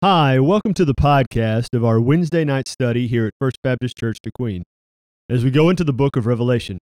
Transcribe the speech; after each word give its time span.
Hi, 0.00 0.38
welcome 0.38 0.74
to 0.74 0.84
the 0.84 0.94
podcast 0.94 1.74
of 1.74 1.84
our 1.84 2.00
Wednesday 2.00 2.44
night 2.44 2.68
study 2.68 3.08
here 3.08 3.26
at 3.26 3.32
First 3.40 3.56
Baptist 3.64 3.96
Church 3.96 4.18
De 4.22 4.30
Queen. 4.30 4.62
As 5.28 5.42
we 5.42 5.50
go 5.50 5.70
into 5.70 5.82
the 5.82 5.92
book 5.92 6.14
of 6.14 6.24
Revelation, 6.24 6.78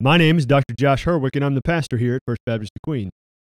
my 0.00 0.16
name 0.16 0.38
is 0.38 0.44
Dr. 0.44 0.74
Josh 0.76 1.04
Herwick, 1.04 1.36
and 1.36 1.44
I'm 1.44 1.54
the 1.54 1.62
pastor 1.62 1.98
here 1.98 2.16
at 2.16 2.22
First 2.26 2.40
Baptist 2.44 2.72
De 2.74 2.80
Queen. 2.82 3.10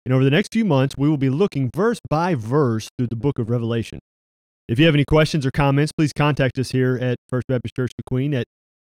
And 0.05 0.13
over 0.13 0.24
the 0.24 0.31
next 0.31 0.54
few 0.54 0.63
months, 0.63 0.96
we 0.97 1.10
will 1.10 1.18
be 1.18 1.29
looking 1.29 1.70
verse 1.76 2.00
by 2.10 2.34
verse 2.34 2.88
through 2.97 3.08
the 3.08 3.18
book 3.18 3.39
of 3.39 3.50
Revelation. 3.50 4.00
If 4.70 4.79
you 4.79 4.86
have 4.86 4.96
any 4.96 5.04
questions 5.04 5.46
or 5.46 5.52
comments, 5.52 5.92
please 5.92 6.14
contact 6.14 6.58
us 6.58 6.72
here 6.72 6.98
at 7.02 7.18
First 7.28 7.48
Baptist 7.50 7.76
Church 7.76 7.92
De 7.98 8.04
Queen 8.08 8.34
at 8.34 8.46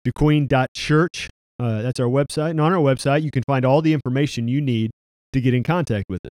dequeen.church. 0.07 1.31
Uh, 1.59 1.81
that's 1.81 1.99
our 1.99 2.09
website. 2.09 2.51
And 2.51 2.61
on 2.61 2.75
our 2.75 2.79
website, 2.79 3.23
you 3.23 3.31
can 3.31 3.43
find 3.47 3.65
all 3.65 3.81
the 3.81 3.95
information 3.95 4.49
you 4.49 4.61
need 4.61 4.91
to 5.33 5.41
get 5.41 5.55
in 5.55 5.63
contact 5.63 6.11
with 6.11 6.21
us. 6.27 6.31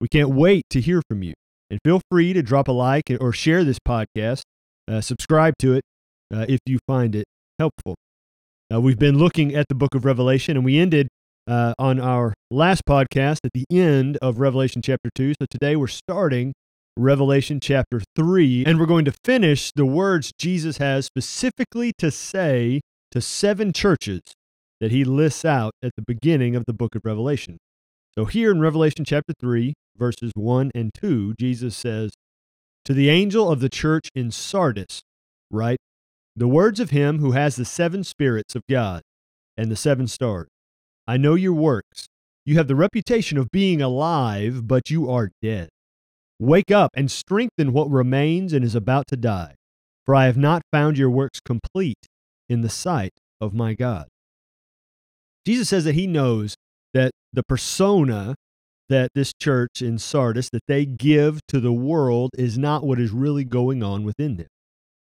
We 0.00 0.08
can't 0.08 0.30
wait 0.30 0.64
to 0.70 0.80
hear 0.80 1.02
from 1.10 1.22
you. 1.22 1.34
And 1.72 1.80
feel 1.82 2.02
free 2.10 2.34
to 2.34 2.42
drop 2.42 2.68
a 2.68 2.72
like 2.72 3.04
or 3.18 3.32
share 3.32 3.64
this 3.64 3.78
podcast. 3.78 4.42
Uh, 4.86 5.00
subscribe 5.00 5.54
to 5.60 5.72
it 5.72 5.82
uh, 6.32 6.44
if 6.46 6.60
you 6.66 6.78
find 6.86 7.16
it 7.16 7.24
helpful. 7.58 7.94
Uh, 8.70 8.78
we've 8.78 8.98
been 8.98 9.16
looking 9.16 9.54
at 9.54 9.68
the 9.70 9.74
book 9.74 9.94
of 9.94 10.04
Revelation, 10.04 10.54
and 10.58 10.66
we 10.66 10.78
ended 10.78 11.08
uh, 11.48 11.72
on 11.78 11.98
our 11.98 12.34
last 12.50 12.82
podcast 12.86 13.38
at 13.44 13.52
the 13.54 13.64
end 13.70 14.18
of 14.20 14.38
Revelation 14.38 14.82
chapter 14.82 15.08
2. 15.14 15.32
So 15.40 15.46
today 15.50 15.74
we're 15.74 15.86
starting 15.86 16.52
Revelation 16.94 17.58
chapter 17.58 18.02
3, 18.16 18.64
and 18.66 18.78
we're 18.78 18.84
going 18.84 19.06
to 19.06 19.14
finish 19.24 19.72
the 19.74 19.86
words 19.86 20.30
Jesus 20.38 20.76
has 20.76 21.06
specifically 21.06 21.94
to 21.96 22.10
say 22.10 22.82
to 23.12 23.22
seven 23.22 23.72
churches 23.72 24.20
that 24.82 24.90
he 24.90 25.04
lists 25.04 25.46
out 25.46 25.72
at 25.82 25.92
the 25.96 26.02
beginning 26.06 26.54
of 26.54 26.64
the 26.66 26.74
book 26.74 26.94
of 26.94 27.00
Revelation. 27.06 27.56
So 28.14 28.26
here 28.26 28.50
in 28.50 28.60
Revelation 28.60 29.06
chapter 29.06 29.32
3, 29.40 29.72
verses 29.96 30.32
1 30.34 30.72
and 30.74 30.92
2, 30.92 31.34
Jesus 31.38 31.74
says, 31.74 32.12
To 32.84 32.92
the 32.92 33.08
angel 33.08 33.50
of 33.50 33.60
the 33.60 33.70
church 33.70 34.10
in 34.14 34.30
Sardis, 34.30 35.00
write, 35.50 35.78
The 36.36 36.48
words 36.48 36.78
of 36.78 36.90
him 36.90 37.20
who 37.20 37.32
has 37.32 37.56
the 37.56 37.64
seven 37.64 38.04
spirits 38.04 38.54
of 38.54 38.64
God 38.68 39.00
and 39.56 39.70
the 39.70 39.76
seven 39.76 40.06
stars. 40.08 40.48
I 41.06 41.16
know 41.16 41.34
your 41.34 41.54
works. 41.54 42.06
You 42.44 42.56
have 42.56 42.68
the 42.68 42.76
reputation 42.76 43.38
of 43.38 43.50
being 43.50 43.80
alive, 43.80 44.66
but 44.66 44.90
you 44.90 45.10
are 45.10 45.30
dead. 45.40 45.70
Wake 46.38 46.70
up 46.70 46.90
and 46.94 47.10
strengthen 47.10 47.72
what 47.72 47.90
remains 47.90 48.52
and 48.52 48.62
is 48.62 48.74
about 48.74 49.06
to 49.06 49.16
die, 49.16 49.54
for 50.04 50.14
I 50.14 50.26
have 50.26 50.36
not 50.36 50.62
found 50.70 50.98
your 50.98 51.10
works 51.10 51.40
complete 51.40 52.08
in 52.46 52.60
the 52.60 52.68
sight 52.68 53.12
of 53.40 53.54
my 53.54 53.72
God. 53.72 54.08
Jesus 55.46 55.70
says 55.70 55.84
that 55.84 55.94
he 55.94 56.06
knows 56.06 56.56
that 56.94 57.12
the 57.32 57.42
persona 57.42 58.34
that 58.88 59.10
this 59.14 59.32
church 59.40 59.80
in 59.80 59.98
Sardis 59.98 60.50
that 60.50 60.64
they 60.68 60.84
give 60.84 61.40
to 61.48 61.60
the 61.60 61.72
world 61.72 62.30
is 62.36 62.58
not 62.58 62.84
what 62.84 63.00
is 63.00 63.10
really 63.10 63.44
going 63.44 63.82
on 63.82 64.04
within 64.04 64.36
them. 64.36 64.48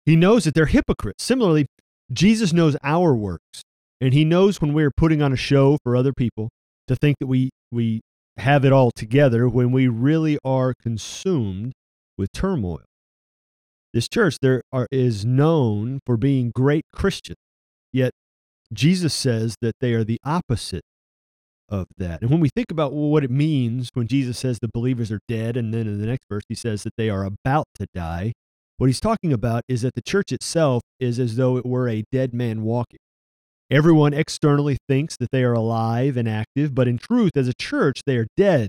He 0.05 0.17
knows 0.17 0.45
that 0.45 0.55
they're 0.55 0.67
hypocrites. 0.67 1.23
Similarly, 1.23 1.67
Jesus 2.13 2.53
knows 2.53 2.77
our 2.83 3.15
works, 3.15 3.63
and 4.01 4.13
he 4.13 4.25
knows 4.25 4.61
when 4.61 4.73
we're 4.73 4.91
putting 4.91 5.23
on 5.23 5.33
a 5.33 5.37
show 5.37 5.79
for 5.85 5.95
other 5.95 6.13
people 6.13 6.49
to 6.89 6.97
think 6.97 7.17
that 7.21 7.27
we 7.27 7.51
we 7.71 8.01
have 8.39 8.65
it 8.65 8.73
all 8.73 8.91
together 8.91 9.49
when 9.49 9.71
we 9.71 9.87
really 9.87 10.39
are 10.45 10.73
consumed 10.81 11.73
with 12.17 12.33
turmoil. 12.33 12.83
This 13.93 14.09
church 14.09 14.39
there 14.41 14.63
are, 14.73 14.87
is 14.91 15.25
known 15.25 16.01
for 16.07 16.17
being 16.17 16.51
great 16.55 16.85
Christians, 16.93 17.39
yet 17.93 18.13
Jesus 18.73 19.15
says 19.15 19.57
that 19.61 19.75
they 19.81 19.93
are 19.93 20.05
the 20.05 20.19
opposite 20.25 20.83
of 21.69 21.87
that. 21.99 22.23
And 22.23 22.31
when 22.31 22.41
we 22.41 22.49
think 22.49 22.71
about 22.71 22.93
what 22.93 23.25
it 23.25 23.31
means 23.31 23.91
when 23.95 24.07
Jesus 24.07 24.39
says 24.39 24.59
the 24.59 24.69
believers 24.73 25.13
are 25.13 25.21
dead, 25.29 25.57
and 25.57 25.73
then 25.73 25.87
in 25.87 26.01
the 26.01 26.07
next 26.07 26.25
verse 26.31 26.45
he 26.49 26.55
says 26.55 26.83
that 26.85 26.95
they 26.97 27.11
are 27.11 27.25
about 27.25 27.67
to 27.77 27.87
die, 27.95 28.33
what 28.77 28.87
he's 28.87 29.01
talking 29.01 29.33
about 29.33 29.63
is 29.69 29.83
that 29.83 29.95
the 29.95 30.03
church 30.03 30.31
itself 30.31 30.83
is 31.01 31.19
as 31.19 31.37
though 31.37 31.57
it 31.57 31.67
were 31.67 31.89
a 31.89 32.05
dead 32.13 32.33
man 32.33 32.63
walking. 32.63 33.01
Everyone 33.71 34.15
externally 34.15 34.79
thinks 34.89 35.17
that 35.19 35.31
they 35.31 35.43
are 35.43 35.53
alive 35.53 36.17
and 36.17 36.29
active, 36.29 36.75
but 36.75 36.89
in 36.89 36.97
truth, 36.97 37.33
as 37.37 37.49
a 37.49 37.55
church, 37.55 38.03
they 38.07 38.17
are 38.17 38.29
dead 38.37 38.69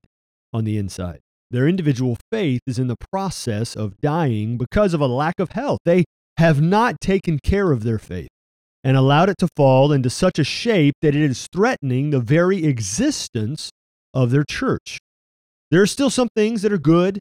on 0.52 0.66
the 0.66 0.78
inside. 0.78 1.20
Their 1.52 1.68
individual 1.68 2.18
faith 2.32 2.62
is 2.68 2.78
in 2.78 2.88
the 2.88 2.98
process 3.12 3.76
of 3.76 3.98
dying 4.02 4.58
because 4.58 4.94
of 4.94 5.02
a 5.02 5.08
lack 5.08 5.40
of 5.40 5.52
health. 5.52 5.80
They 5.86 6.06
have 6.38 6.62
not 6.62 7.00
taken 7.00 7.40
care 7.40 7.72
of 7.72 7.84
their 7.84 8.00
faith 8.00 8.30
and 8.90 8.98
allowed 8.98 9.30
it 9.30 9.38
to 9.38 9.48
fall 9.56 9.92
into 9.92 10.10
such 10.10 10.40
a 10.40 10.44
shape 10.44 10.96
that 11.04 11.16
it 11.16 11.22
is 11.22 11.48
threatening 11.54 12.10
the 12.10 12.20
very 12.20 12.66
existence 12.66 13.70
of 14.16 14.32
their 14.32 14.44
church. 14.44 14.98
There 15.70 15.84
are 15.84 15.86
still 15.86 16.10
some 16.10 16.28
things 16.36 16.64
that 16.64 16.74
are 16.74 16.80
good. 16.80 17.20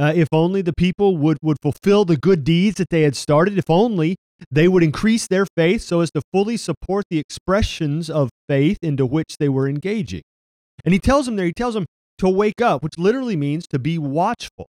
Uh, 0.00 0.12
if 0.16 0.26
only 0.32 0.62
the 0.62 0.72
people 0.72 1.16
would, 1.16 1.38
would 1.42 1.58
fulfill 1.62 2.04
the 2.04 2.16
good 2.16 2.42
deeds 2.42 2.78
that 2.78 2.90
they 2.90 3.02
had 3.02 3.14
started, 3.14 3.56
if 3.56 3.70
only 3.70 4.16
they 4.50 4.66
would 4.66 4.82
increase 4.82 5.28
their 5.28 5.46
faith 5.56 5.82
so 5.82 6.00
as 6.00 6.10
to 6.10 6.22
fully 6.32 6.56
support 6.56 7.04
the 7.08 7.20
expressions 7.20 8.10
of 8.10 8.28
faith 8.48 8.78
into 8.82 9.06
which 9.06 9.36
they 9.38 9.48
were 9.48 9.68
engaging. 9.68 10.22
And 10.84 10.92
he 10.92 10.98
tells 10.98 11.26
them 11.26 11.36
there, 11.36 11.46
he 11.46 11.52
tells 11.52 11.74
them 11.74 11.86
to 12.18 12.28
wake 12.28 12.60
up, 12.60 12.82
which 12.82 12.98
literally 12.98 13.36
means 13.36 13.68
to 13.68 13.78
be 13.78 13.96
watchful. 13.96 14.66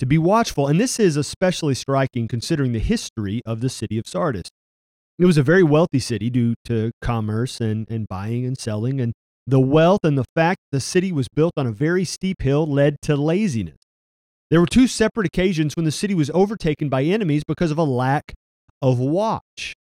To 0.00 0.06
be 0.06 0.18
watchful. 0.18 0.66
And 0.66 0.80
this 0.80 0.98
is 0.98 1.16
especially 1.16 1.76
striking 1.76 2.26
considering 2.26 2.72
the 2.72 2.80
history 2.80 3.40
of 3.46 3.60
the 3.60 3.68
city 3.68 3.98
of 3.98 4.08
Sardis. 4.08 4.48
It 5.18 5.26
was 5.26 5.36
a 5.36 5.42
very 5.42 5.62
wealthy 5.64 5.98
city 5.98 6.30
due 6.30 6.54
to 6.66 6.92
commerce 7.02 7.60
and, 7.60 7.90
and 7.90 8.06
buying 8.06 8.46
and 8.46 8.56
selling. 8.56 9.00
And 9.00 9.12
the 9.46 9.58
wealth 9.58 10.00
and 10.04 10.16
the 10.16 10.26
fact 10.36 10.60
the 10.70 10.80
city 10.80 11.10
was 11.10 11.26
built 11.28 11.54
on 11.56 11.66
a 11.66 11.72
very 11.72 12.04
steep 12.04 12.42
hill 12.42 12.66
led 12.66 12.96
to 13.02 13.16
laziness. 13.16 13.78
There 14.50 14.60
were 14.60 14.66
two 14.66 14.86
separate 14.86 15.26
occasions 15.26 15.74
when 15.74 15.84
the 15.84 15.90
city 15.90 16.14
was 16.14 16.30
overtaken 16.30 16.88
by 16.88 17.02
enemies 17.02 17.42
because 17.46 17.70
of 17.70 17.78
a 17.78 17.84
lack 17.84 18.32
of 18.80 18.98
watch. 18.98 19.74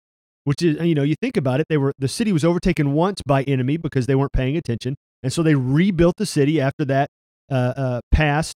Which 0.44 0.62
is, 0.62 0.80
you 0.80 0.94
know, 0.94 1.02
you 1.02 1.16
think 1.20 1.36
about 1.36 1.58
it, 1.58 1.66
they 1.68 1.76
were 1.76 1.92
the 1.98 2.06
city 2.06 2.32
was 2.32 2.44
overtaken 2.44 2.92
once 2.92 3.20
by 3.26 3.42
enemy 3.42 3.76
because 3.76 4.06
they 4.06 4.14
weren't 4.14 4.32
paying 4.32 4.56
attention, 4.56 4.94
and 5.24 5.32
so 5.32 5.42
they 5.42 5.56
rebuilt 5.56 6.14
the 6.18 6.26
city 6.26 6.60
after 6.60 6.84
that 6.84 7.08
uh, 7.50 7.74
uh, 7.76 8.00
passed. 8.12 8.54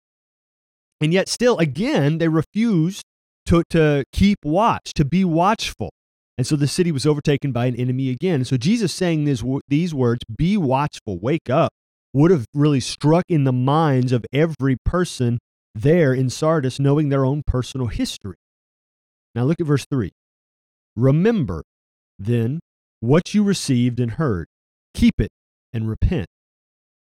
And 1.00 1.12
yet, 1.12 1.28
still, 1.28 1.58
again, 1.58 2.18
they 2.18 2.28
refused 2.28 3.02
to 3.47 3.64
to 3.70 4.04
keep 4.12 4.38
watch, 4.44 4.92
to 4.94 5.04
be 5.04 5.24
watchful. 5.24 5.91
And 6.40 6.46
so 6.46 6.56
the 6.56 6.66
city 6.66 6.90
was 6.90 7.04
overtaken 7.04 7.52
by 7.52 7.66
an 7.66 7.76
enemy 7.76 8.08
again. 8.08 8.46
So 8.46 8.56
Jesus 8.56 8.94
saying 8.94 9.24
this, 9.24 9.44
these 9.68 9.92
words, 9.92 10.20
be 10.38 10.56
watchful, 10.56 11.18
wake 11.18 11.50
up, 11.50 11.70
would 12.14 12.30
have 12.30 12.46
really 12.54 12.80
struck 12.80 13.26
in 13.28 13.44
the 13.44 13.52
minds 13.52 14.10
of 14.10 14.24
every 14.32 14.78
person 14.82 15.38
there 15.74 16.14
in 16.14 16.30
Sardis, 16.30 16.80
knowing 16.80 17.10
their 17.10 17.26
own 17.26 17.42
personal 17.46 17.88
history. 17.88 18.36
Now 19.34 19.44
look 19.44 19.60
at 19.60 19.66
verse 19.66 19.84
3. 19.90 20.12
Remember, 20.96 21.62
then, 22.18 22.60
what 23.00 23.34
you 23.34 23.44
received 23.44 24.00
and 24.00 24.12
heard, 24.12 24.46
keep 24.94 25.20
it 25.20 25.32
and 25.74 25.90
repent. 25.90 26.28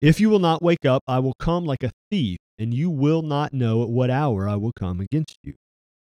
If 0.01 0.19
you 0.19 0.31
will 0.31 0.39
not 0.39 0.63
wake 0.63 0.83
up, 0.83 1.03
I 1.07 1.19
will 1.19 1.35
come 1.39 1.63
like 1.63 1.83
a 1.83 1.91
thief, 2.09 2.39
and 2.57 2.73
you 2.73 2.89
will 2.89 3.21
not 3.21 3.53
know 3.53 3.83
at 3.83 3.89
what 3.89 4.09
hour 4.09 4.49
I 4.49 4.55
will 4.55 4.73
come 4.75 4.99
against 4.99 5.37
you 5.43 5.53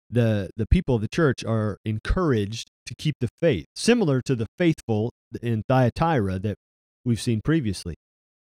the 0.10 0.50
the 0.56 0.68
people 0.68 0.96
of 0.96 1.02
the 1.02 1.08
church 1.08 1.44
are 1.44 1.78
encouraged 1.86 2.70
to 2.86 2.96
keep 2.96 3.16
the 3.20 3.30
faith, 3.40 3.66
similar 3.76 4.22
to 4.22 4.36
the 4.36 4.48
faithful 4.58 5.12
in 5.42 5.64
Thyatira 5.68 6.40
that 6.40 6.56
we've 7.04 7.22
seen 7.22 7.42
previously. 7.44 7.96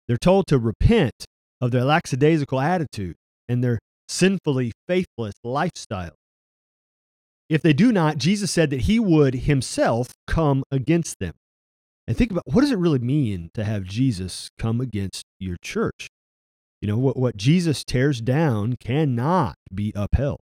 They're 0.08 0.18
told 0.18 0.48
to 0.48 0.58
repent 0.58 1.26
of 1.62 1.72
their 1.72 1.84
lackadaisical 1.84 2.60
attitude 2.60 3.16
and 3.48 3.64
their 3.64 3.80
sinfully 4.08 4.72
faithless 4.88 5.36
lifestyle. 5.44 6.16
If 7.50 7.62
they 7.62 7.74
do 7.74 7.92
not, 7.92 8.18
Jesus 8.18 8.52
said 8.52 8.70
that 8.72 8.82
he 8.82 9.00
would 9.00 9.34
himself 9.34 10.10
come 10.28 10.64
against 10.72 11.20
them. 11.20 11.34
And 12.08 12.18
think 12.18 12.32
about 12.32 12.44
what 12.46 12.62
does 12.62 12.72
it 12.72 12.78
really 12.78 13.00
mean 13.00 13.50
to 13.54 13.64
have 13.64 13.84
Jesus 13.84 14.50
come 14.58 14.82
against 14.82 15.24
your 15.40 15.58
church? 15.62 16.08
You 16.82 16.88
know, 16.88 16.98
what, 16.98 17.16
what 17.16 17.38
Jesus 17.38 17.84
tears 17.86 18.20
down 18.20 18.76
cannot 18.78 19.56
be 19.74 19.94
upheld. 19.96 20.42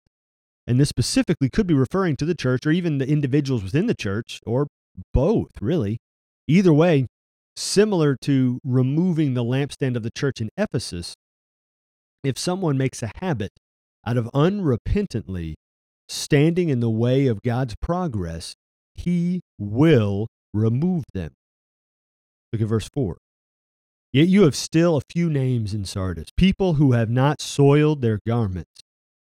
And 0.68 0.80
this 0.80 0.90
specifically 0.90 1.50
could 1.50 1.66
be 1.66 1.74
referring 1.74 2.18
to 2.18 2.26
the 2.26 2.36
church 2.36 2.66
or 2.66 2.72
even 2.72 2.98
the 2.98 3.08
individuals 3.08 3.64
within 3.64 3.88
the 3.88 3.96
church 3.96 4.42
or 4.46 4.68
both, 5.14 5.52
really. 5.62 5.98
Either 6.48 6.74
way, 6.74 7.08
similar 7.56 8.18
to 8.22 8.60
removing 8.66 9.34
the 9.34 9.44
lampstand 9.44 9.96
of 9.96 10.04
the 10.04 10.12
church 10.12 10.42
in 10.42 10.50
Ephesus, 10.58 11.16
if 12.24 12.38
someone 12.38 12.78
makes 12.78 13.02
a 13.02 13.12
habit 13.16 13.52
out 14.06 14.18
of 14.18 14.30
unrepentantly 14.34 15.56
standing 16.10 16.70
in 16.70 16.82
the 16.82 16.90
way 16.90 17.28
of 17.28 17.42
God's 17.42 17.76
progress, 17.82 18.56
he 18.94 19.42
will 19.58 20.28
remove 20.54 21.04
them. 21.14 21.32
Look 22.52 22.62
at 22.62 22.68
verse 22.68 22.90
4. 22.94 23.18
Yet 24.14 24.28
you 24.28 24.44
have 24.44 24.56
still 24.56 24.98
a 24.98 25.02
few 25.12 25.30
names 25.30 25.74
in 25.74 25.86
Sardis, 25.86 26.30
people 26.36 26.76
who 26.76 26.94
have 26.94 27.10
not 27.10 27.42
soiled 27.42 28.02
their 28.02 28.20
garments 28.26 28.77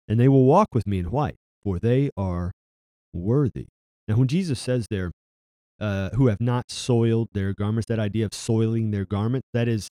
and 0.09 0.19
they 0.19 0.29
will 0.29 0.45
walk 0.45 0.69
with 0.73 0.87
me 0.87 0.99
in 0.99 1.11
white, 1.11 1.37
for 1.62 1.79
they 1.79 2.11
are 2.17 2.53
worthy. 3.12 3.67
Now, 4.09 4.17
when 4.17 4.29
Jesus 4.29 4.61
says 4.61 4.87
there, 4.91 5.11
uh, 5.81 6.11
who 6.11 6.29
have 6.29 6.41
not 6.41 6.71
soiled 6.71 7.29
their 7.33 7.53
garments, 7.53 7.87
that 7.89 7.99
idea 7.99 8.25
of 8.25 8.33
soiling 8.35 8.91
their 8.91 9.05
garments, 9.05 9.49
that 9.53 9.67
is, 9.69 9.89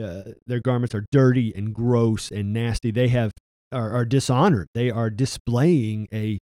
uh, 0.00 0.22
their 0.46 0.60
garments 0.60 0.94
are 0.94 1.04
dirty 1.12 1.52
and 1.54 1.74
gross 1.74 2.30
and 2.30 2.52
nasty. 2.52 2.90
They 2.90 3.08
have 3.08 3.32
are, 3.72 3.90
are 3.92 4.04
dishonored. 4.04 4.68
They 4.74 4.90
are 4.90 5.10
displaying 5.10 6.08
a 6.12 6.38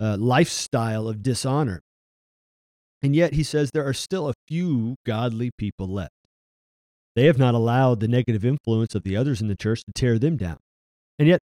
uh, 0.00 0.16
lifestyle 0.16 1.08
of 1.08 1.22
dishonor. 1.22 1.80
And 3.02 3.14
yet 3.14 3.34
he 3.34 3.42
says 3.42 3.70
there 3.70 3.86
are 3.86 3.94
still 3.94 4.28
a 4.28 4.34
few 4.46 4.96
godly 5.04 5.50
people 5.56 5.88
left. 5.88 6.12
They 7.16 7.24
have 7.24 7.38
not 7.38 7.54
allowed 7.54 8.00
the 8.00 8.08
negative 8.08 8.44
influence 8.44 8.94
of 8.94 9.02
the 9.02 9.16
others 9.16 9.40
in 9.40 9.48
the 9.48 9.56
church 9.56 9.82
to 9.84 9.92
tear 9.92 10.18
them 10.18 10.36
down. 10.36 10.58
And 11.18 11.26
yet 11.26 11.40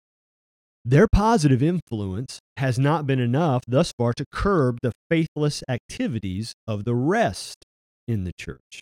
their 0.86 1.08
positive 1.08 1.64
influence 1.64 2.40
has 2.58 2.78
not 2.78 3.08
been 3.08 3.20
enough 3.20 3.64
thus 3.68 3.94
far 3.98 4.14
to 4.14 4.26
curb 4.32 4.80
the 4.82 4.92
faithless 5.10 5.64
activities 5.70 6.54
of 6.68 6.84
the 6.84 6.96
rest 6.96 7.66
in 8.08 8.26
the 8.26 8.34
church. 8.38 8.82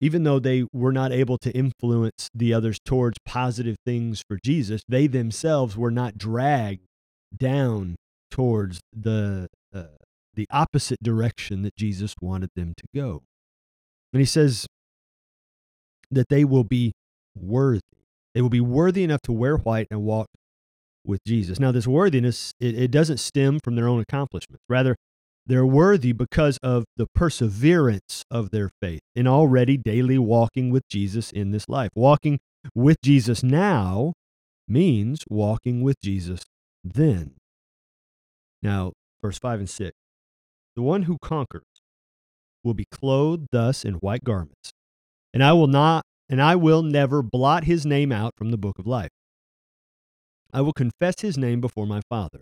Even 0.00 0.22
though 0.22 0.38
they 0.38 0.64
were 0.72 0.92
not 0.92 1.12
able 1.12 1.38
to 1.38 1.50
influence 1.52 2.28
the 2.34 2.52
others 2.52 2.78
towards 2.84 3.16
positive 3.24 3.76
things 3.84 4.22
for 4.28 4.38
Jesus, 4.44 4.82
they 4.88 5.06
themselves 5.06 5.76
were 5.76 5.90
not 5.90 6.18
dragged 6.18 6.84
down 7.36 7.96
towards 8.30 8.80
the 8.92 9.48
uh, 9.74 9.84
the 10.34 10.46
opposite 10.50 11.02
direction 11.02 11.62
that 11.62 11.76
Jesus 11.76 12.14
wanted 12.20 12.50
them 12.56 12.74
to 12.76 12.84
go. 12.94 13.22
And 14.12 14.20
he 14.20 14.26
says 14.26 14.66
that 16.10 16.28
they 16.28 16.44
will 16.44 16.64
be 16.64 16.92
worthy. 17.36 17.80
They 18.34 18.42
will 18.42 18.50
be 18.50 18.60
worthy 18.60 19.04
enough 19.04 19.22
to 19.22 19.32
wear 19.32 19.56
white 19.56 19.86
and 19.90 20.02
walk 20.02 20.26
with 21.04 21.20
Jesus. 21.26 21.60
Now, 21.60 21.72
this 21.72 21.86
worthiness, 21.86 22.52
it, 22.60 22.78
it 22.78 22.90
doesn't 22.90 23.18
stem 23.18 23.60
from 23.62 23.76
their 23.76 23.88
own 23.88 24.00
accomplishments. 24.00 24.62
Rather, 24.68 24.96
they're 25.46 25.66
worthy 25.66 26.12
because 26.12 26.58
of 26.62 26.84
the 26.96 27.06
perseverance 27.14 28.24
of 28.30 28.50
their 28.50 28.70
faith 28.80 29.02
in 29.14 29.26
already 29.26 29.76
daily 29.76 30.18
walking 30.18 30.70
with 30.70 30.88
Jesus 30.88 31.30
in 31.30 31.50
this 31.50 31.68
life. 31.68 31.90
Walking 31.94 32.40
with 32.74 32.96
Jesus 33.02 33.42
now 33.42 34.14
means 34.66 35.24
walking 35.28 35.82
with 35.82 35.96
Jesus 36.02 36.40
then. 36.82 37.34
Now, 38.62 38.92
verse 39.22 39.38
5 39.38 39.60
and 39.60 39.70
6 39.70 39.92
The 40.76 40.82
one 40.82 41.02
who 41.02 41.18
conquers 41.20 41.62
will 42.62 42.74
be 42.74 42.86
clothed 42.90 43.48
thus 43.52 43.84
in 43.84 43.94
white 43.94 44.24
garments, 44.24 44.70
and 45.34 45.44
I 45.44 45.52
will 45.52 45.66
not, 45.66 46.04
and 46.30 46.40
I 46.40 46.56
will 46.56 46.82
never 46.82 47.22
blot 47.22 47.64
his 47.64 47.84
name 47.84 48.10
out 48.10 48.32
from 48.36 48.50
the 48.50 48.56
book 48.56 48.78
of 48.78 48.86
life. 48.86 49.10
I 50.54 50.60
will 50.60 50.72
confess 50.72 51.20
his 51.20 51.36
name 51.36 51.60
before 51.60 51.84
my 51.84 52.00
Father 52.08 52.40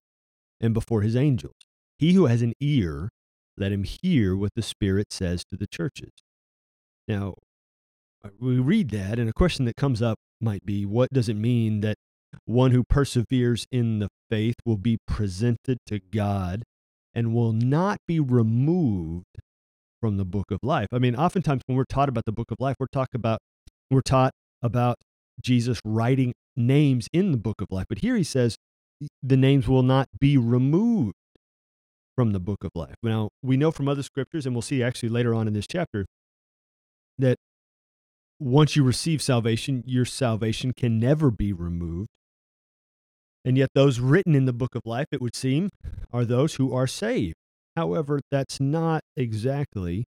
and 0.61 0.75
before 0.75 1.01
his 1.01 1.17
angels. 1.17 1.55
He 1.99 2.13
who 2.13 2.27
has 2.27 2.43
an 2.43 2.53
ear, 2.61 3.09
let 3.57 3.73
him 3.73 3.85
hear 3.85 4.37
what 4.37 4.53
the 4.55 4.63
Spirit 4.63 5.07
says 5.11 5.45
to 5.51 5.57
the 5.57 5.67
churches. 5.67 6.11
Now, 7.09 7.35
uh, 8.23 8.29
we 8.39 8.59
read 8.59 8.91
that, 8.91 9.19
and 9.19 9.31
a 9.31 9.33
question 9.33 9.65
that 9.65 9.77
comes 9.77 10.03
up 10.03 10.19
might 10.43 10.67
be 10.67 10.85
what 10.85 11.11
does 11.11 11.31
it 11.31 11.37
mean 11.37 11.81
that 11.81 11.97
one 12.45 12.73
who 12.73 12.85
perseveres 12.85 13.67
in 13.73 13.99
the 13.99 14.09
faith 14.31 14.57
will 14.67 14.77
be 14.77 14.99
presented 15.07 15.79
to 15.87 15.99
God 15.99 16.65
and 17.15 17.35
will 17.35 17.53
not 17.53 17.99
be 18.07 18.21
removed 18.21 19.39
from 20.01 20.19
the 20.19 20.25
book 20.27 20.51
of 20.51 20.59
life? 20.63 20.89
I 20.93 20.99
mean, 20.99 21.17
oftentimes 21.17 21.63
when 21.67 21.79
we're 21.79 21.85
taught 21.85 22.11
about 22.11 22.27
the 22.27 22.33
book 22.33 22.51
of 22.51 22.59
life, 22.61 22.77
we're 22.79 22.87
talk 22.93 23.09
about 23.15 23.41
we're 23.91 24.03
taught 24.03 24.33
about 24.63 24.97
Jesus 25.41 25.81
writing 25.85 26.33
names 26.57 27.09
in 27.13 27.33
the 27.33 27.39
book 27.39 27.61
of 27.61 27.69
life. 27.71 27.87
But 27.89 27.99
here 27.99 28.17
he 28.17 28.25
says 28.25 28.57
the 29.23 29.37
names 29.37 29.67
will 29.67 29.83
not 29.83 30.09
be 30.21 30.37
removed 30.37 31.15
from 32.15 32.33
the 32.33 32.41
book 32.41 32.63
of 32.63 32.71
life. 32.75 32.97
Now, 33.03 33.31
we 33.43 33.57
know 33.57 33.71
from 33.71 33.89
other 33.89 34.03
scriptures, 34.03 34.47
and 34.47 34.55
we'll 34.55 34.63
see 34.63 34.83
actually 34.83 35.09
later 35.09 35.35
on 35.35 35.49
in 35.49 35.55
this 35.55 35.67
chapter, 35.67 36.07
that 37.19 37.37
once 38.39 38.77
you 38.77 38.83
receive 38.83 39.23
salvation, 39.23 39.83
your 39.87 40.05
salvation 40.05 40.73
can 40.77 40.99
never 40.99 41.31
be 41.31 41.53
removed. 41.53 42.09
And 43.45 43.57
yet, 43.57 43.71
those 43.75 43.99
written 43.99 44.35
in 44.35 44.45
the 44.45 44.53
book 44.53 44.75
of 44.75 44.83
life, 44.85 45.07
it 45.11 45.21
would 45.21 45.35
seem, 45.35 45.71
are 46.13 46.25
those 46.25 46.57
who 46.57 46.73
are 46.75 46.87
saved. 46.87 47.35
However, 47.77 48.21
that's 48.31 48.61
not 48.61 49.03
exactly 49.17 50.05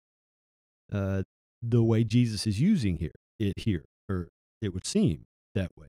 uh, 0.92 1.22
the 1.62 1.82
way 1.82 2.04
Jesus 2.04 2.46
is 2.46 2.60
using 2.60 2.98
here. 2.98 3.14
It 3.40 3.54
here, 3.56 3.84
or 4.08 4.28
it 4.60 4.74
would 4.74 4.86
seem 4.86 5.26
that 5.54 5.70
way. 5.76 5.88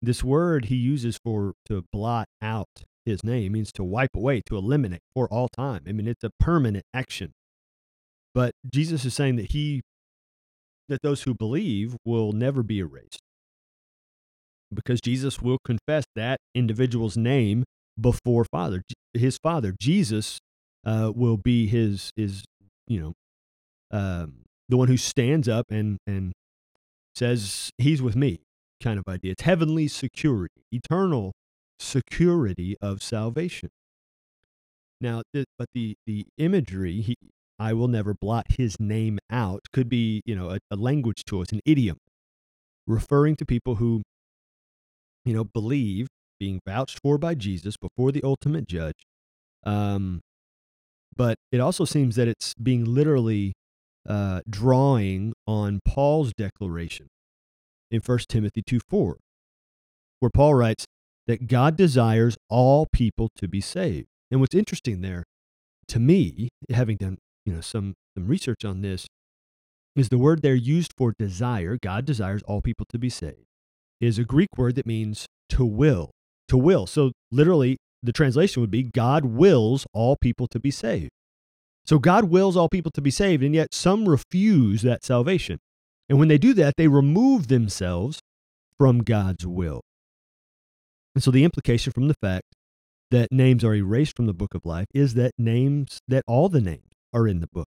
This 0.00 0.24
word 0.24 0.66
he 0.66 0.76
uses 0.76 1.18
for 1.22 1.54
to 1.66 1.84
blot 1.92 2.26
out 2.40 2.84
his 3.04 3.24
name 3.24 3.52
means 3.52 3.72
to 3.72 3.84
wipe 3.84 4.14
away, 4.14 4.40
to 4.46 4.56
eliminate 4.56 5.02
for 5.14 5.28
all 5.28 5.48
time. 5.48 5.84
I 5.88 5.92
mean, 5.92 6.06
it's 6.06 6.24
a 6.24 6.30
permanent 6.38 6.84
action. 6.94 7.32
But 8.34 8.52
Jesus 8.70 9.04
is 9.04 9.14
saying 9.14 9.36
that 9.36 9.52
he 9.52 9.82
that 10.88 11.02
those 11.02 11.22
who 11.22 11.34
believe 11.34 11.96
will 12.04 12.32
never 12.32 12.62
be 12.62 12.78
erased. 12.78 13.20
Because 14.72 15.00
Jesus 15.00 15.40
will 15.40 15.58
confess 15.64 16.04
that 16.16 16.38
individual's 16.54 17.16
name 17.16 17.64
before 18.00 18.44
Father, 18.44 18.82
his 19.14 19.38
Father. 19.42 19.74
Jesus 19.78 20.38
uh, 20.84 21.12
will 21.14 21.36
be 21.36 21.66
his 21.66 22.10
his 22.16 22.44
you 22.86 23.00
know 23.00 23.12
um, 23.90 24.44
the 24.68 24.76
one 24.76 24.88
who 24.88 24.96
stands 24.96 25.48
up 25.48 25.66
and 25.70 25.98
and 26.06 26.32
says 27.14 27.70
he's 27.78 28.02
with 28.02 28.16
me 28.16 28.40
kind 28.82 28.98
of 28.98 29.06
idea. 29.08 29.32
It's 29.32 29.42
heavenly 29.42 29.88
security, 29.88 30.64
eternal 30.72 31.32
security 31.78 32.76
of 32.82 33.02
salvation. 33.02 33.70
Now, 35.00 35.22
but 35.32 35.68
the 35.74 35.96
the 36.06 36.26
imagery, 36.38 37.00
he, 37.00 37.16
I 37.58 37.72
will 37.72 37.88
never 37.88 38.14
blot 38.14 38.46
his 38.50 38.78
name 38.78 39.18
out, 39.30 39.62
could 39.72 39.88
be 39.88 40.22
you 40.24 40.34
know 40.34 40.50
a, 40.50 40.58
a 40.70 40.76
language 40.76 41.24
to 41.26 41.42
us, 41.42 41.50
an 41.50 41.60
idiom, 41.64 41.98
referring 42.86 43.36
to 43.36 43.46
people 43.46 43.76
who, 43.76 44.02
you 45.24 45.34
know, 45.34 45.44
believe 45.44 46.08
being 46.38 46.60
vouched 46.66 47.00
for 47.02 47.18
by 47.18 47.34
Jesus 47.34 47.76
before 47.76 48.12
the 48.12 48.22
ultimate 48.22 48.66
judge. 48.66 49.06
Um, 49.64 50.20
but 51.14 51.36
it 51.50 51.60
also 51.60 51.84
seems 51.84 52.16
that 52.16 52.26
it's 52.26 52.54
being 52.54 52.84
literally 52.84 53.52
uh, 54.08 54.40
drawing 54.48 55.32
on 55.46 55.80
Paul's 55.84 56.32
declaration 56.32 57.08
in 57.90 58.00
1 58.00 58.18
Timothy 58.28 58.62
2 58.66 58.80
4, 58.88 59.16
where 60.20 60.30
Paul 60.30 60.54
writes 60.54 60.86
that 61.26 61.46
God 61.46 61.76
desires 61.76 62.36
all 62.48 62.86
people 62.92 63.28
to 63.36 63.48
be 63.48 63.60
saved. 63.60 64.06
And 64.30 64.40
what's 64.40 64.54
interesting 64.54 65.02
there, 65.02 65.24
to 65.88 66.00
me, 66.00 66.48
having 66.70 66.96
done 66.96 67.18
you 67.44 67.52
know 67.52 67.60
some, 67.60 67.94
some 68.16 68.26
research 68.26 68.64
on 68.64 68.82
this, 68.82 69.06
is 69.94 70.08
the 70.08 70.18
word 70.18 70.42
there 70.42 70.54
used 70.54 70.92
for 70.96 71.14
desire, 71.18 71.78
God 71.80 72.04
desires 72.04 72.42
all 72.46 72.60
people 72.60 72.86
to 72.88 72.98
be 72.98 73.10
saved, 73.10 73.44
is 74.00 74.18
a 74.18 74.24
Greek 74.24 74.48
word 74.56 74.74
that 74.76 74.86
means 74.86 75.26
to 75.50 75.64
will. 75.64 76.10
To 76.48 76.56
will. 76.56 76.86
So 76.86 77.12
literally, 77.30 77.76
the 78.02 78.12
translation 78.12 78.60
would 78.62 78.70
be 78.70 78.82
God 78.82 79.24
wills 79.24 79.86
all 79.92 80.16
people 80.16 80.46
to 80.48 80.58
be 80.58 80.70
saved. 80.70 81.10
So 81.84 81.98
God 81.98 82.24
wills 82.24 82.56
all 82.56 82.68
people 82.68 82.92
to 82.92 83.00
be 83.00 83.10
saved, 83.10 83.42
and 83.42 83.54
yet 83.54 83.74
some 83.74 84.08
refuse 84.08 84.82
that 84.82 85.04
salvation. 85.04 85.58
And 86.08 86.18
when 86.18 86.28
they 86.28 86.38
do 86.38 86.54
that, 86.54 86.74
they 86.76 86.88
remove 86.88 87.48
themselves 87.48 88.20
from 88.78 89.00
God's 89.00 89.46
will. 89.46 89.82
And 91.14 91.22
so 91.22 91.30
the 91.30 91.44
implication 91.44 91.92
from 91.92 92.08
the 92.08 92.14
fact 92.14 92.46
that 93.10 93.30
names 93.30 93.64
are 93.64 93.74
erased 93.74 94.16
from 94.16 94.26
the 94.26 94.32
book 94.32 94.54
of 94.54 94.64
life 94.64 94.86
is 94.94 95.14
that 95.14 95.32
names, 95.38 95.98
that 96.08 96.24
all 96.26 96.48
the 96.48 96.60
names 96.60 96.90
are 97.12 97.28
in 97.28 97.40
the 97.40 97.48
book. 97.52 97.66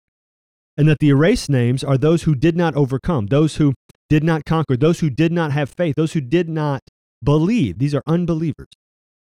And 0.77 0.87
that 0.89 0.99
the 0.99 1.09
erased 1.09 1.49
names 1.49 1.83
are 1.83 1.97
those 1.97 2.23
who 2.23 2.35
did 2.35 2.57
not 2.57 2.75
overcome, 2.75 3.27
those 3.27 3.57
who 3.57 3.73
did 4.09 4.23
not 4.23 4.45
conquer, 4.45 4.75
those 4.75 4.99
who 4.99 5.09
did 5.09 5.31
not 5.31 5.51
have 5.51 5.69
faith, 5.69 5.95
those 5.95 6.13
who 6.13 6.21
did 6.21 6.49
not 6.49 6.81
believe. 7.23 7.79
These 7.79 7.95
are 7.95 8.03
unbelievers. 8.07 8.67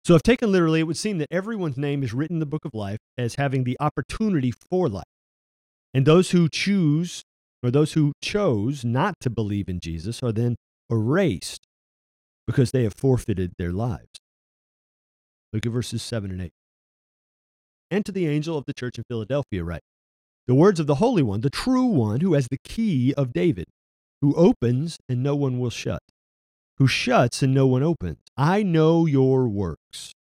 So, 0.04 0.14
if 0.14 0.22
taken 0.22 0.50
literally, 0.50 0.80
it 0.80 0.84
would 0.84 0.96
seem 0.96 1.18
that 1.18 1.28
everyone's 1.30 1.76
name 1.76 2.02
is 2.02 2.14
written 2.14 2.36
in 2.36 2.40
the 2.40 2.46
book 2.46 2.64
of 2.64 2.74
life 2.74 2.98
as 3.18 3.34
having 3.34 3.64
the 3.64 3.76
opportunity 3.80 4.50
for 4.50 4.88
life. 4.88 5.04
And 5.92 6.06
those 6.06 6.30
who 6.30 6.48
choose 6.48 7.22
or 7.62 7.70
those 7.70 7.92
who 7.92 8.12
chose 8.22 8.84
not 8.84 9.14
to 9.20 9.30
believe 9.30 9.68
in 9.68 9.80
Jesus 9.80 10.22
are 10.22 10.32
then 10.32 10.56
erased 10.90 11.66
because 12.46 12.70
they 12.70 12.84
have 12.84 12.94
forfeited 12.96 13.52
their 13.58 13.72
lives. 13.72 14.08
Look 15.52 15.66
at 15.66 15.72
verses 15.72 16.02
7 16.02 16.30
and 16.30 16.42
8. 16.42 16.52
And 17.90 18.06
to 18.06 18.12
the 18.12 18.26
angel 18.26 18.56
of 18.56 18.64
the 18.66 18.72
church 18.72 18.98
in 18.98 19.04
Philadelphia, 19.08 19.64
write 19.64 19.82
the 20.46 20.54
words 20.54 20.80
of 20.80 20.86
the 20.86 20.96
Holy 20.96 21.22
One, 21.22 21.42
the 21.42 21.50
true 21.50 21.84
one 21.84 22.20
who 22.20 22.34
has 22.34 22.48
the 22.48 22.58
key 22.64 23.12
of 23.14 23.32
David, 23.32 23.66
who 24.20 24.34
opens 24.34 24.98
and 25.08 25.22
no 25.22 25.36
one 25.36 25.58
will 25.58 25.70
shut, 25.70 26.02
who 26.80 26.88
shuts 26.88 27.42
and 27.42 27.52
no 27.52 27.66
one 27.66 27.82
opens. 27.82 28.18
I 28.38 28.62
know 28.62 29.04
your 29.04 29.46
works. 29.48 30.14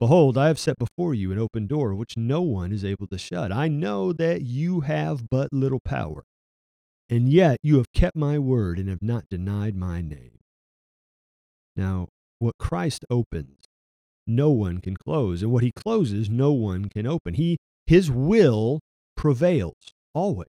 Behold, 0.00 0.38
I 0.38 0.48
have 0.48 0.58
set 0.58 0.78
before 0.78 1.14
you 1.14 1.30
an 1.30 1.38
open 1.38 1.66
door 1.66 1.94
which 1.94 2.16
no 2.16 2.40
one 2.40 2.72
is 2.72 2.84
able 2.84 3.06
to 3.08 3.18
shut. 3.18 3.52
I 3.52 3.68
know 3.68 4.12
that 4.14 4.40
you 4.40 4.80
have 4.80 5.28
but 5.28 5.52
little 5.52 5.80
power 5.84 6.24
and 7.10 7.28
yet 7.28 7.58
you 7.62 7.76
have 7.76 7.92
kept 7.92 8.16
my 8.16 8.38
word 8.38 8.78
and 8.78 8.88
have 8.88 9.02
not 9.02 9.28
denied 9.28 9.76
my 9.76 10.00
name. 10.00 10.38
Now, 11.76 12.08
what 12.38 12.56
Christ 12.58 13.04
opens, 13.10 13.66
no 14.26 14.48
one 14.50 14.78
can 14.78 14.96
close, 14.96 15.42
and 15.42 15.52
what 15.52 15.62
he 15.62 15.70
closes, 15.70 16.30
no 16.30 16.50
one 16.52 16.88
can 16.88 17.06
open. 17.06 17.34
He, 17.34 17.58
his 17.86 18.10
will 18.10 18.80
prevails 19.18 19.92
always. 20.14 20.48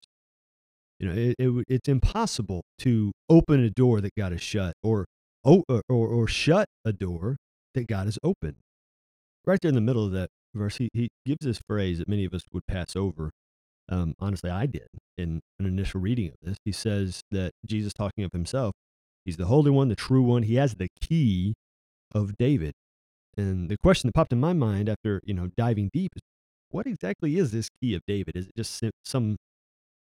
You 1.00 1.10
know, 1.10 1.16
it, 1.16 1.36
it, 1.38 1.66
it's 1.68 1.90
impossible 1.90 2.64
to 2.80 3.12
open 3.30 3.62
a 3.62 3.70
door 3.70 4.00
that 4.00 4.16
got 4.16 4.30
to 4.30 4.38
shut 4.38 4.74
or 4.82 5.06
or, 5.48 5.64
or, 5.90 6.08
or 6.08 6.28
shut 6.28 6.68
a 6.86 6.94
door 6.94 7.38
that 7.74 7.88
God 7.88 8.06
has 8.06 8.20
opened. 8.24 8.58
Right 9.46 9.60
there 9.62 9.70
in 9.70 9.76
the 9.76 9.82
middle 9.82 10.06
of 10.06 10.12
that 10.12 10.30
verse, 10.54 10.78
he, 10.78 10.90
he 10.94 11.10
gives 11.26 11.46
this 11.46 11.62
phrase 11.68 12.00
that 12.00 12.10
many 12.10 12.26
of 12.26 12.34
us 12.34 12.44
would 12.52 12.68
pass 12.68 12.96
over. 12.96 13.32
Um, 13.90 14.14
honestly, 14.20 14.50
I 14.50 14.66
did 14.66 14.88
in 15.18 15.40
an 15.60 15.66
initial 15.66 16.02
reading 16.02 16.28
of 16.28 16.36
this. 16.42 16.58
He 16.66 16.74
says 16.74 17.22
that 17.32 17.52
Jesus, 17.66 17.94
talking 17.94 18.26
of 18.26 18.34
himself, 18.34 18.74
he's 19.24 19.38
the 19.38 19.46
Holy 19.46 19.72
One, 19.72 19.88
the 19.88 19.96
true 19.96 20.22
One. 20.22 20.44
He 20.44 20.56
has 20.56 20.76
the 20.76 20.90
key 21.00 21.54
of 22.14 22.38
David. 22.38 22.74
And 23.38 23.70
the 23.70 23.78
question 23.78 24.08
that 24.08 24.14
popped 24.14 24.34
in 24.34 24.40
my 24.42 24.54
mind 24.54 24.90
after 24.90 25.22
you 25.24 25.34
know 25.34 25.50
diving 25.56 25.90
deep 25.94 26.12
is, 26.16 26.22
what 26.70 26.86
exactly 26.86 27.38
is 27.38 27.52
this 27.52 27.70
key 27.82 27.94
of 27.96 28.02
David? 28.06 28.36
Is 28.36 28.48
it 28.48 28.56
just 28.58 28.84
some 29.06 29.38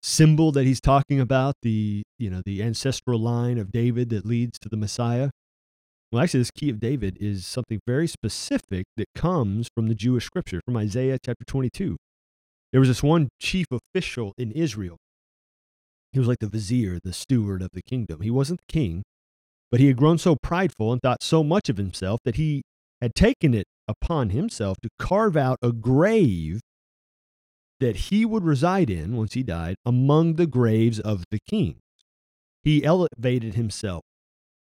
symbol 0.04 0.52
that 0.52 0.66
he's 0.66 0.82
talking 0.82 1.20
about, 1.20 1.56
the 1.64 2.04
you 2.20 2.30
know 2.30 2.42
the 2.46 2.62
ancestral 2.62 3.20
line 3.20 3.58
of 3.58 3.72
David 3.72 4.10
that 4.10 4.26
leads 4.26 4.60
to 4.60 4.70
the 4.70 4.78
Messiah? 4.78 5.32
Well, 6.12 6.22
actually, 6.22 6.42
this 6.42 6.52
key 6.52 6.70
of 6.70 6.80
David 6.80 7.18
is 7.20 7.48
something 7.48 7.80
very 7.88 8.08
specific 8.08 8.86
that 8.98 9.08
comes 9.16 9.68
from 9.74 9.88
the 9.88 9.96
Jewish 9.96 10.26
scripture, 10.26 10.62
from 10.64 10.78
Isaiah 10.78 11.18
chapter 11.24 11.44
22. 11.44 11.98
There 12.72 12.80
was 12.80 12.90
this 12.90 13.02
one 13.02 13.30
chief 13.40 13.68
official 13.72 14.34
in 14.38 14.52
Israel. 14.52 14.98
He 16.12 16.20
was 16.20 16.28
like 16.28 16.40
the 16.40 16.48
vizier, 16.48 17.00
the 17.04 17.14
steward 17.14 17.64
of 17.64 17.70
the 17.74 17.82
kingdom. 17.82 18.22
He 18.22 18.30
wasn't 18.30 18.60
the 18.60 18.72
king, 18.72 19.02
but 19.72 19.80
he 19.80 19.88
had 19.88 19.98
grown 19.98 20.20
so 20.20 20.36
prideful 20.36 20.92
and 20.92 21.02
thought 21.02 21.24
so 21.24 21.44
much 21.44 21.70
of 21.70 21.78
himself 21.78 22.20
that 22.26 22.36
he 22.36 22.62
had 23.02 23.16
taken 23.16 23.56
it 23.56 23.66
upon 23.88 24.30
himself 24.30 24.78
to 24.84 24.90
carve 25.00 25.36
out 25.36 25.58
a 25.64 25.72
grave 25.72 26.62
that 27.84 27.98
he 27.98 28.24
would 28.24 28.46
reside 28.46 28.90
in 28.90 29.18
once 29.18 29.34
he 29.34 29.44
died 29.44 29.76
among 29.86 30.36
the 30.36 30.48
graves 30.48 31.02
of 31.02 31.26
the 31.32 31.40
kings. 31.46 31.82
He 32.64 32.86
elevated 32.86 33.56
himself 33.56 34.04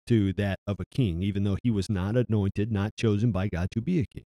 to 0.08 0.34
that 0.34 0.58
of 0.66 0.78
a 0.80 0.86
king, 0.92 1.22
even 1.22 1.44
though 1.44 1.58
he 1.62 1.70
was 1.70 1.88
not 1.88 2.18
anointed, 2.18 2.72
not 2.72 2.96
chosen 2.98 3.32
by 3.32 3.48
God 3.48 3.68
to 3.74 3.82
be 3.82 4.00
a 4.00 4.06
king. 4.12 4.24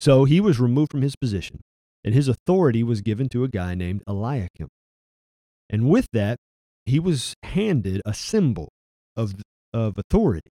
So 0.00 0.24
he 0.24 0.40
was 0.40 0.60
removed 0.60 0.92
from 0.92 1.02
his 1.02 1.16
position, 1.16 1.62
and 2.04 2.14
his 2.14 2.28
authority 2.28 2.84
was 2.84 3.00
given 3.00 3.28
to 3.30 3.42
a 3.42 3.48
guy 3.48 3.74
named 3.74 4.04
Eliakim. 4.06 4.68
And 5.68 5.90
with 5.90 6.06
that, 6.12 6.38
he 6.84 7.00
was 7.00 7.34
handed 7.42 8.02
a 8.06 8.14
symbol 8.14 8.68
of, 9.16 9.34
of 9.74 9.98
authority. 9.98 10.50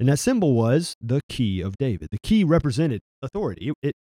And 0.00 0.08
that 0.08 0.18
symbol 0.18 0.54
was 0.54 0.94
the 1.00 1.20
key 1.28 1.60
of 1.60 1.76
David. 1.78 2.08
The 2.10 2.18
key 2.24 2.42
represented 2.42 3.02
authority. 3.22 3.68
It, 3.68 3.74
it, 3.82 3.94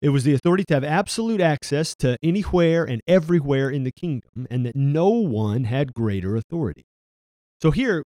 it 0.00 0.10
was 0.10 0.24
the 0.24 0.34
authority 0.34 0.64
to 0.68 0.74
have 0.74 0.84
absolute 0.84 1.40
access 1.40 1.94
to 1.96 2.16
anywhere 2.22 2.84
and 2.84 3.00
everywhere 3.08 3.68
in 3.70 3.84
the 3.84 3.92
kingdom, 3.92 4.46
and 4.50 4.64
that 4.64 4.76
no 4.76 5.08
one 5.08 5.64
had 5.64 5.92
greater 5.94 6.36
authority. 6.36 6.84
So 7.60 7.70
here, 7.72 8.04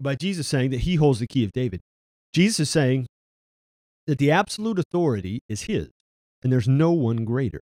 by 0.00 0.14
Jesus 0.14 0.46
saying 0.46 0.70
that 0.70 0.80
he 0.80 0.96
holds 0.96 1.20
the 1.20 1.26
key 1.26 1.44
of 1.44 1.52
David. 1.52 1.80
Jesus 2.32 2.60
is 2.60 2.70
saying 2.70 3.06
that 4.06 4.18
the 4.18 4.30
absolute 4.30 4.78
authority 4.78 5.40
is 5.48 5.62
his, 5.62 5.88
and 6.42 6.52
there's 6.52 6.68
no 6.68 6.92
one 6.92 7.24
greater. 7.24 7.60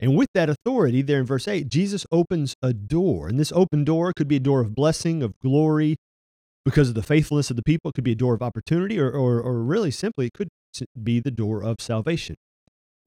And 0.00 0.16
with 0.16 0.28
that 0.34 0.48
authority, 0.48 1.02
there 1.02 1.18
in 1.18 1.26
verse 1.26 1.48
8, 1.48 1.68
Jesus 1.68 2.06
opens 2.12 2.54
a 2.62 2.72
door. 2.72 3.26
And 3.26 3.38
this 3.38 3.50
open 3.52 3.84
door 3.84 4.12
could 4.16 4.28
be 4.28 4.36
a 4.36 4.40
door 4.40 4.60
of 4.60 4.74
blessing, 4.74 5.22
of 5.22 5.38
glory, 5.40 5.96
because 6.64 6.88
of 6.88 6.94
the 6.94 7.02
faithfulness 7.02 7.50
of 7.50 7.56
the 7.56 7.64
people. 7.64 7.88
It 7.88 7.94
could 7.94 8.04
be 8.04 8.12
a 8.12 8.16
door 8.16 8.34
of 8.34 8.42
opportunity, 8.42 9.00
or, 9.00 9.10
or, 9.10 9.40
or 9.40 9.62
really 9.62 9.90
simply, 9.90 10.26
it 10.26 10.34
could 10.34 10.48
be 11.02 11.18
the 11.18 11.32
door 11.32 11.62
of 11.62 11.80
salvation. 11.80 12.36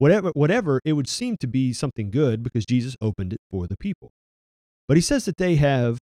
Whatever, 0.02 0.32
whatever, 0.34 0.80
it 0.84 0.94
would 0.94 1.08
seem 1.08 1.36
to 1.36 1.46
be 1.46 1.72
something 1.72 2.10
good 2.10 2.42
because 2.42 2.66
Jesus 2.66 2.96
opened 3.00 3.34
it 3.34 3.40
for 3.48 3.68
the 3.68 3.76
people. 3.76 4.10
But 4.88 4.96
he 4.96 5.00
says 5.00 5.26
that 5.26 5.36
they 5.36 5.54
have 5.54 5.98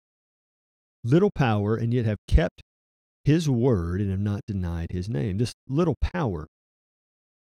little 1.04 1.30
power 1.30 1.76
and 1.76 1.92
yet 1.92 2.06
have 2.06 2.16
kept 2.26 2.62
his 3.24 3.46
word 3.46 4.00
and 4.00 4.10
have 4.10 4.18
not 4.18 4.40
denied 4.46 4.86
his 4.90 5.10
name. 5.10 5.36
This 5.36 5.52
little 5.68 5.96
power 6.00 6.46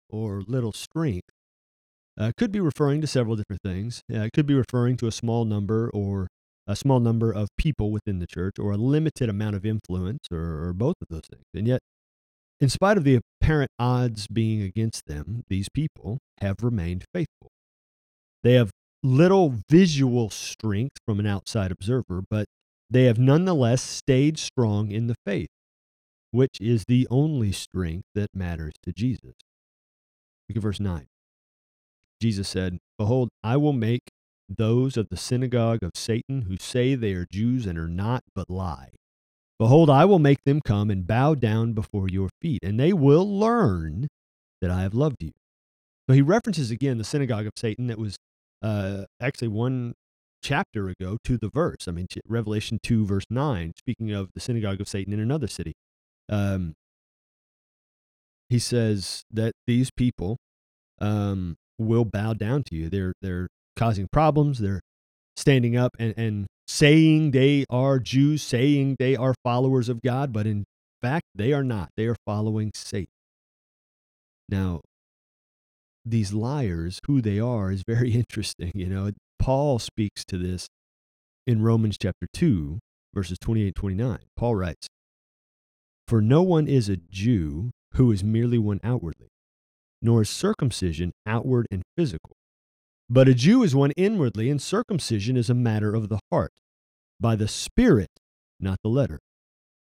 or 0.08 0.40
little 0.46 0.72
strength 0.72 1.26
uh, 2.16 2.30
could 2.36 2.52
be 2.52 2.60
referring 2.60 3.00
to 3.00 3.08
several 3.08 3.34
different 3.34 3.62
things. 3.64 4.02
Uh, 4.08 4.20
it 4.20 4.30
could 4.32 4.46
be 4.46 4.54
referring 4.54 4.96
to 4.98 5.08
a 5.08 5.12
small 5.12 5.44
number 5.44 5.90
or 5.92 6.28
a 6.64 6.76
small 6.76 7.00
number 7.00 7.32
of 7.32 7.48
people 7.58 7.90
within 7.90 8.20
the 8.20 8.26
church 8.28 8.54
or 8.60 8.70
a 8.70 8.76
limited 8.76 9.28
amount 9.28 9.56
of 9.56 9.66
influence 9.66 10.28
or, 10.30 10.68
or 10.68 10.72
both 10.72 10.94
of 11.02 11.08
those 11.10 11.26
things. 11.28 11.42
And 11.52 11.66
yet, 11.66 11.80
in 12.60 12.68
spite 12.68 12.96
of 12.96 13.04
the 13.04 13.20
apparent 13.40 13.70
odds 13.78 14.26
being 14.26 14.62
against 14.62 15.06
them, 15.06 15.44
these 15.48 15.68
people 15.68 16.18
have 16.40 16.62
remained 16.62 17.04
faithful. 17.12 17.50
They 18.42 18.54
have 18.54 18.70
little 19.02 19.54
visual 19.70 20.30
strength 20.30 20.96
from 21.06 21.20
an 21.20 21.26
outside 21.26 21.70
observer, 21.70 22.22
but 22.28 22.46
they 22.88 23.04
have 23.04 23.18
nonetheless 23.18 23.82
stayed 23.82 24.38
strong 24.38 24.90
in 24.90 25.06
the 25.06 25.16
faith, 25.26 25.48
which 26.30 26.60
is 26.60 26.84
the 26.86 27.06
only 27.10 27.52
strength 27.52 28.06
that 28.14 28.30
matters 28.34 28.74
to 28.84 28.92
Jesus. 28.92 29.34
Look 30.48 30.56
at 30.56 30.62
verse 30.62 30.80
9. 30.80 31.06
Jesus 32.20 32.48
said, 32.48 32.78
Behold, 32.98 33.28
I 33.42 33.56
will 33.56 33.72
make 33.72 34.08
those 34.48 34.96
of 34.96 35.08
the 35.10 35.16
synagogue 35.16 35.82
of 35.82 35.92
Satan 35.94 36.42
who 36.42 36.56
say 36.56 36.94
they 36.94 37.12
are 37.12 37.26
Jews 37.30 37.66
and 37.66 37.78
are 37.78 37.88
not, 37.88 38.22
but 38.34 38.48
lie. 38.48 38.90
Behold, 39.58 39.88
I 39.88 40.04
will 40.04 40.18
make 40.18 40.44
them 40.44 40.60
come 40.64 40.90
and 40.90 41.06
bow 41.06 41.34
down 41.34 41.72
before 41.72 42.08
your 42.08 42.28
feet, 42.42 42.60
and 42.62 42.78
they 42.78 42.92
will 42.92 43.38
learn 43.38 44.08
that 44.60 44.70
I 44.70 44.82
have 44.82 44.94
loved 44.94 45.22
you. 45.22 45.32
So 46.08 46.14
he 46.14 46.22
references 46.22 46.70
again 46.70 46.98
the 46.98 47.04
synagogue 47.04 47.46
of 47.46 47.52
Satan 47.56 47.86
that 47.86 47.98
was 47.98 48.16
uh, 48.62 49.04
actually 49.20 49.48
one 49.48 49.94
chapter 50.42 50.88
ago 50.88 51.18
to 51.24 51.36
the 51.38 51.48
verse. 51.48 51.88
I 51.88 51.92
mean, 51.92 52.06
Revelation 52.28 52.78
2, 52.82 53.06
verse 53.06 53.24
9, 53.30 53.72
speaking 53.76 54.12
of 54.12 54.30
the 54.34 54.40
synagogue 54.40 54.80
of 54.80 54.88
Satan 54.88 55.12
in 55.12 55.20
another 55.20 55.46
city. 55.46 55.72
Um, 56.28 56.74
he 58.48 58.58
says 58.58 59.24
that 59.32 59.54
these 59.66 59.90
people 59.90 60.36
um, 61.00 61.56
will 61.78 62.04
bow 62.04 62.32
down 62.32 62.62
to 62.64 62.76
you. 62.76 62.88
They're, 62.88 63.14
they're 63.22 63.48
causing 63.76 64.06
problems. 64.12 64.60
They're 64.60 64.82
standing 65.36 65.76
up 65.76 65.96
and, 65.98 66.14
and 66.16 66.46
saying 66.66 67.30
they 67.30 67.64
are 67.70 67.98
Jews, 67.98 68.42
saying 68.42 68.96
they 68.98 69.16
are 69.16 69.34
followers 69.44 69.88
of 69.88 70.02
God, 70.02 70.32
but 70.32 70.46
in 70.46 70.64
fact, 71.02 71.26
they 71.34 71.52
are 71.52 71.64
not. 71.64 71.90
They 71.96 72.06
are 72.06 72.16
following 72.26 72.72
Satan. 72.74 73.06
Now, 74.48 74.80
these 76.04 76.32
liars, 76.32 77.00
who 77.06 77.20
they 77.20 77.38
are, 77.38 77.70
is 77.70 77.82
very 77.86 78.10
interesting. 78.14 78.72
You 78.74 78.86
know, 78.86 79.10
Paul 79.38 79.78
speaks 79.78 80.24
to 80.26 80.38
this 80.38 80.68
in 81.46 81.62
Romans 81.62 81.96
chapter 81.98 82.26
2, 82.32 82.78
verses 83.14 83.38
28 83.38 83.74
29. 83.74 84.18
Paul 84.36 84.54
writes, 84.54 84.88
For 86.08 86.20
no 86.20 86.42
one 86.42 86.66
is 86.66 86.88
a 86.88 86.96
Jew 86.96 87.70
who 87.94 88.12
is 88.12 88.22
merely 88.22 88.58
one 88.58 88.80
outwardly, 88.84 89.28
nor 90.00 90.22
is 90.22 90.30
circumcision 90.30 91.12
outward 91.26 91.66
and 91.70 91.82
physical. 91.96 92.35
But 93.08 93.28
a 93.28 93.34
Jew 93.34 93.62
is 93.62 93.74
one 93.74 93.92
inwardly, 93.92 94.50
and 94.50 94.60
circumcision 94.60 95.36
is 95.36 95.48
a 95.48 95.54
matter 95.54 95.94
of 95.94 96.08
the 96.08 96.18
heart, 96.30 96.52
by 97.20 97.36
the 97.36 97.48
Spirit, 97.48 98.10
not 98.58 98.78
the 98.82 98.88
letter. 98.88 99.20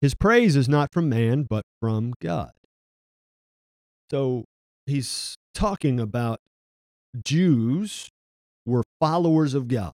His 0.00 0.14
praise 0.14 0.56
is 0.56 0.68
not 0.68 0.92
from 0.92 1.08
man, 1.08 1.46
but 1.48 1.64
from 1.80 2.14
God. 2.20 2.52
So 4.10 4.44
he's 4.86 5.36
talking 5.54 6.00
about 6.00 6.40
Jews 7.24 8.08
were 8.66 8.82
followers 9.00 9.54
of 9.54 9.68
God. 9.68 9.92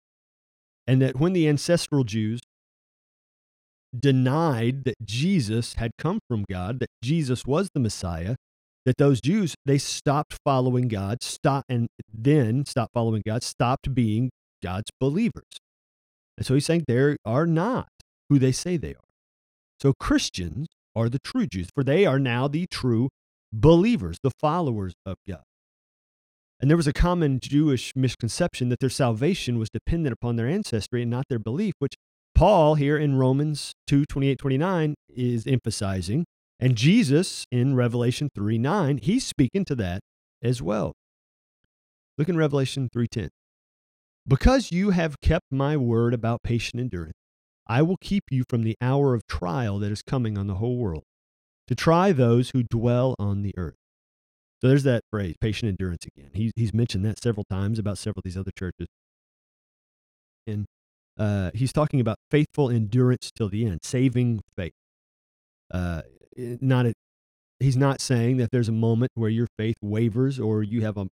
And 0.87 1.01
that 1.01 1.19
when 1.19 1.33
the 1.33 1.47
ancestral 1.47 2.03
Jews 2.03 2.41
denied 3.97 4.83
that 4.83 4.95
Jesus 5.03 5.75
had 5.75 5.91
come 5.97 6.19
from 6.27 6.45
God, 6.49 6.79
that 6.79 6.89
Jesus 7.01 7.45
was 7.45 7.69
the 7.73 7.79
Messiah, 7.79 8.35
that 8.85 8.97
those 8.97 9.19
Jews, 9.19 9.55
they 9.65 9.77
stopped 9.77 10.39
following 10.45 10.87
God, 10.87 11.23
stop 11.23 11.65
and 11.67 11.87
then 12.13 12.65
stopped 12.65 12.93
following 12.93 13.23
God, 13.25 13.43
stopped 13.43 13.93
being 13.93 14.29
God's 14.63 14.91
believers. 14.99 15.59
And 16.37 16.45
so 16.45 16.53
he's 16.53 16.65
saying 16.65 16.85
they 16.87 17.17
are 17.25 17.47
not 17.47 17.89
who 18.29 18.39
they 18.39 18.51
say 18.51 18.77
they 18.77 18.91
are. 18.91 19.09
So 19.81 19.93
Christians 19.99 20.67
are 20.95 21.09
the 21.09 21.19
true 21.19 21.47
Jews, 21.47 21.67
for 21.73 21.83
they 21.83 22.05
are 22.05 22.19
now 22.19 22.47
the 22.47 22.67
true 22.67 23.09
believers, 23.51 24.17
the 24.21 24.31
followers 24.39 24.93
of 25.05 25.17
God. 25.27 25.43
And 26.59 26.69
there 26.69 26.77
was 26.77 26.87
a 26.87 26.93
common 26.93 27.39
Jewish 27.39 27.93
misconception 27.95 28.69
that 28.69 28.79
their 28.79 28.89
salvation 28.89 29.59
was 29.59 29.69
dependent 29.69 30.13
upon 30.13 30.35
their 30.35 30.47
ancestry 30.47 31.01
and 31.01 31.11
not 31.11 31.25
their 31.29 31.39
belief, 31.39 31.73
which 31.79 31.95
Paul 32.33 32.75
here 32.75 32.97
in 32.97 33.17
Romans 33.17 33.73
2 33.87 34.05
28 34.05 34.37
29 34.37 34.95
is 35.09 35.45
emphasizing. 35.47 36.25
And 36.59 36.75
Jesus 36.75 37.45
in 37.51 37.75
Revelation 37.75 38.29
3 38.33 38.57
9, 38.57 38.97
he's 38.97 39.25
speaking 39.25 39.65
to 39.65 39.75
that 39.75 40.01
as 40.41 40.61
well. 40.61 40.93
Look 42.17 42.29
in 42.29 42.37
Revelation 42.37 42.89
3:10. 42.89 43.29
Because 44.27 44.71
you 44.71 44.91
have 44.91 45.19
kept 45.21 45.45
my 45.51 45.77
word 45.77 46.13
about 46.13 46.43
patient 46.43 46.79
endurance, 46.79 47.17
I 47.67 47.81
will 47.81 47.97
keep 47.97 48.23
you 48.31 48.43
from 48.49 48.63
the 48.63 48.75
hour 48.81 49.13
of 49.13 49.27
trial 49.27 49.79
that 49.79 49.91
is 49.91 50.01
coming 50.01 50.37
on 50.37 50.47
the 50.47 50.55
whole 50.55 50.77
world, 50.77 51.03
to 51.67 51.75
try 51.75 52.11
those 52.11 52.51
who 52.51 52.63
dwell 52.63 53.15
on 53.19 53.41
the 53.41 53.53
earth. 53.57 53.75
So 54.61 54.69
there's 54.69 54.83
that 54.83 55.03
phrase, 55.11 55.35
patient 55.39 55.69
endurance 55.69 56.05
again. 56.05 56.31
He, 56.33 56.51
he's 56.55 56.73
mentioned 56.73 57.05
that 57.05 57.21
several 57.21 57.43
times 57.43 57.77
about 57.77 57.97
several 57.97 58.21
of 58.21 58.23
these 58.23 58.37
other 58.37 58.51
churches. 58.57 58.87
And 60.47 60.65
uh, 61.17 61.51
he's 61.53 61.73
talking 61.73 61.99
about 61.99 62.17
faithful 62.31 62.69
endurance 62.69 63.31
till 63.35 63.49
the 63.49 63.65
end, 63.65 63.81
saving 63.83 64.41
faith. 64.55 64.73
Uh, 65.71 66.03
not 66.37 66.85
a, 66.85 66.93
he's 67.59 67.77
not 67.77 68.01
saying 68.01 68.37
that 68.37 68.51
there's 68.51 68.69
a 68.69 68.73
moment 68.73 69.11
where 69.15 69.29
your 69.29 69.47
faith 69.57 69.77
wavers 69.81 70.39
or 70.39 70.63
you 70.63 70.81
have 70.81 70.97
a, 70.97 71.07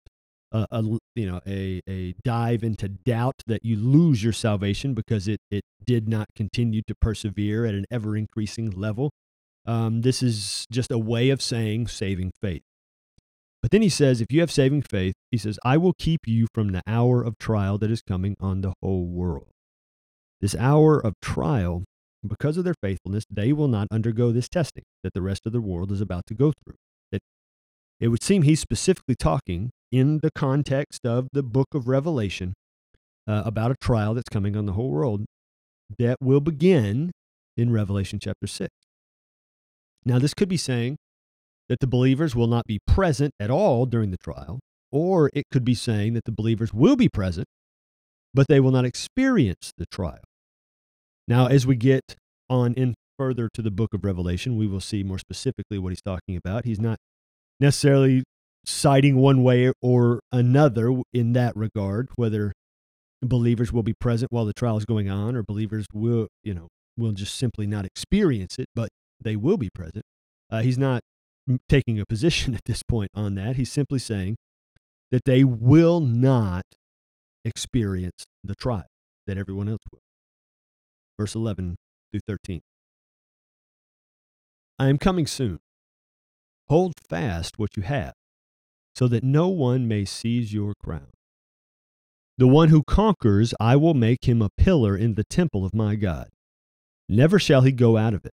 a, 0.52 0.66
a 0.70 0.82
you 1.14 1.26
know 1.26 1.40
a, 1.46 1.80
a 1.88 2.14
dive 2.24 2.62
into 2.62 2.88
doubt 2.88 3.42
that 3.46 3.64
you 3.64 3.76
lose 3.76 4.22
your 4.22 4.32
salvation 4.32 4.94
because 4.94 5.28
it, 5.28 5.40
it 5.50 5.64
did 5.84 6.08
not 6.08 6.28
continue 6.36 6.82
to 6.86 6.94
persevere 6.94 7.64
at 7.64 7.74
an 7.74 7.86
ever 7.90 8.16
increasing 8.16 8.70
level. 8.70 9.10
Um, 9.64 10.02
this 10.02 10.22
is 10.22 10.66
just 10.70 10.90
a 10.90 10.98
way 10.98 11.30
of 11.30 11.40
saying 11.40 11.86
saving 11.86 12.32
faith. 12.40 12.62
But 13.62 13.70
then 13.70 13.80
he 13.80 13.88
says, 13.88 14.20
if 14.20 14.32
you 14.32 14.40
have 14.40 14.50
saving 14.50 14.82
faith, 14.82 15.14
he 15.30 15.38
says, 15.38 15.58
I 15.64 15.76
will 15.76 15.92
keep 15.92 16.26
you 16.26 16.48
from 16.52 16.72
the 16.72 16.82
hour 16.84 17.22
of 17.22 17.38
trial 17.38 17.78
that 17.78 17.92
is 17.92 18.02
coming 18.02 18.36
on 18.40 18.60
the 18.60 18.74
whole 18.82 19.06
world. 19.06 19.50
This 20.40 20.56
hour 20.56 20.98
of 20.98 21.14
trial, 21.22 21.84
because 22.26 22.56
of 22.56 22.64
their 22.64 22.74
faithfulness, 22.80 23.24
they 23.30 23.52
will 23.52 23.68
not 23.68 23.88
undergo 23.90 24.32
this 24.32 24.48
testing 24.48 24.84
that 25.02 25.12
the 25.12 25.22
rest 25.22 25.46
of 25.46 25.52
the 25.52 25.60
world 25.60 25.90
is 25.90 26.00
about 26.00 26.26
to 26.26 26.34
go 26.34 26.52
through. 26.62 26.76
It, 27.10 27.20
it 28.00 28.08
would 28.08 28.22
seem 28.22 28.42
he's 28.42 28.60
specifically 28.60 29.16
talking 29.16 29.70
in 29.90 30.20
the 30.20 30.30
context 30.30 31.04
of 31.04 31.28
the 31.32 31.42
book 31.42 31.68
of 31.74 31.88
Revelation 31.88 32.54
uh, 33.26 33.42
about 33.44 33.70
a 33.70 33.76
trial 33.80 34.14
that's 34.14 34.28
coming 34.28 34.56
on 34.56 34.66
the 34.66 34.72
whole 34.72 34.90
world 34.90 35.24
that 35.98 36.16
will 36.20 36.40
begin 36.40 37.12
in 37.56 37.72
Revelation 37.72 38.18
chapter 38.18 38.46
6. 38.46 38.70
Now, 40.04 40.18
this 40.18 40.34
could 40.34 40.48
be 40.48 40.56
saying 40.56 40.96
that 41.68 41.80
the 41.80 41.86
believers 41.86 42.34
will 42.34 42.46
not 42.46 42.66
be 42.66 42.80
present 42.86 43.32
at 43.38 43.50
all 43.50 43.86
during 43.86 44.10
the 44.10 44.16
trial, 44.16 44.60
or 44.90 45.30
it 45.32 45.44
could 45.50 45.64
be 45.64 45.74
saying 45.74 46.14
that 46.14 46.24
the 46.24 46.32
believers 46.32 46.72
will 46.72 46.96
be 46.96 47.08
present, 47.08 47.46
but 48.34 48.48
they 48.48 48.60
will 48.60 48.70
not 48.70 48.84
experience 48.84 49.72
the 49.76 49.86
trial. 49.86 50.22
Now, 51.32 51.46
as 51.46 51.66
we 51.66 51.76
get 51.76 52.14
on 52.50 52.74
in 52.74 52.92
further 53.16 53.48
to 53.54 53.62
the 53.62 53.70
book 53.70 53.94
of 53.94 54.04
Revelation, 54.04 54.58
we 54.58 54.66
will 54.66 54.82
see 54.82 55.02
more 55.02 55.18
specifically 55.18 55.78
what 55.78 55.88
he's 55.88 56.02
talking 56.02 56.36
about. 56.36 56.66
He's 56.66 56.78
not 56.78 56.98
necessarily 57.58 58.22
citing 58.66 59.16
one 59.16 59.42
way 59.42 59.72
or 59.80 60.20
another 60.30 60.94
in 61.10 61.32
that 61.32 61.56
regard, 61.56 62.10
whether 62.16 62.52
believers 63.22 63.72
will 63.72 63.82
be 63.82 63.94
present 63.94 64.30
while 64.30 64.44
the 64.44 64.52
trial 64.52 64.76
is 64.76 64.84
going 64.84 65.08
on 65.08 65.34
or 65.34 65.42
believers 65.42 65.86
will, 65.94 66.28
you 66.44 66.52
know, 66.52 66.68
will 66.98 67.12
just 67.12 67.34
simply 67.34 67.66
not 67.66 67.86
experience 67.86 68.58
it, 68.58 68.66
but 68.74 68.90
they 69.18 69.34
will 69.34 69.56
be 69.56 69.70
present. 69.74 70.04
Uh, 70.50 70.60
he's 70.60 70.76
not 70.76 71.00
taking 71.66 71.98
a 71.98 72.04
position 72.04 72.52
at 72.54 72.66
this 72.66 72.82
point 72.82 73.10
on 73.14 73.36
that. 73.36 73.56
He's 73.56 73.72
simply 73.72 74.00
saying 74.00 74.36
that 75.10 75.24
they 75.24 75.44
will 75.44 76.00
not 76.00 76.64
experience 77.42 78.26
the 78.44 78.54
trial 78.54 78.84
that 79.26 79.38
everyone 79.38 79.70
else 79.70 79.80
will. 79.90 80.01
Verse 81.18 81.34
11 81.34 81.76
through 82.10 82.20
13. 82.26 82.60
I 84.78 84.88
am 84.88 84.98
coming 84.98 85.26
soon. 85.26 85.60
Hold 86.68 86.94
fast 87.08 87.58
what 87.58 87.76
you 87.76 87.82
have, 87.82 88.14
so 88.94 89.06
that 89.08 89.22
no 89.22 89.48
one 89.48 89.86
may 89.86 90.04
seize 90.04 90.52
your 90.52 90.74
crown. 90.82 91.08
The 92.38 92.48
one 92.48 92.70
who 92.70 92.82
conquers, 92.82 93.54
I 93.60 93.76
will 93.76 93.94
make 93.94 94.24
him 94.24 94.40
a 94.40 94.50
pillar 94.56 94.96
in 94.96 95.14
the 95.14 95.24
temple 95.24 95.64
of 95.64 95.74
my 95.74 95.94
God. 95.96 96.28
Never 97.08 97.38
shall 97.38 97.60
he 97.60 97.72
go 97.72 97.96
out 97.96 98.14
of 98.14 98.24
it. 98.24 98.32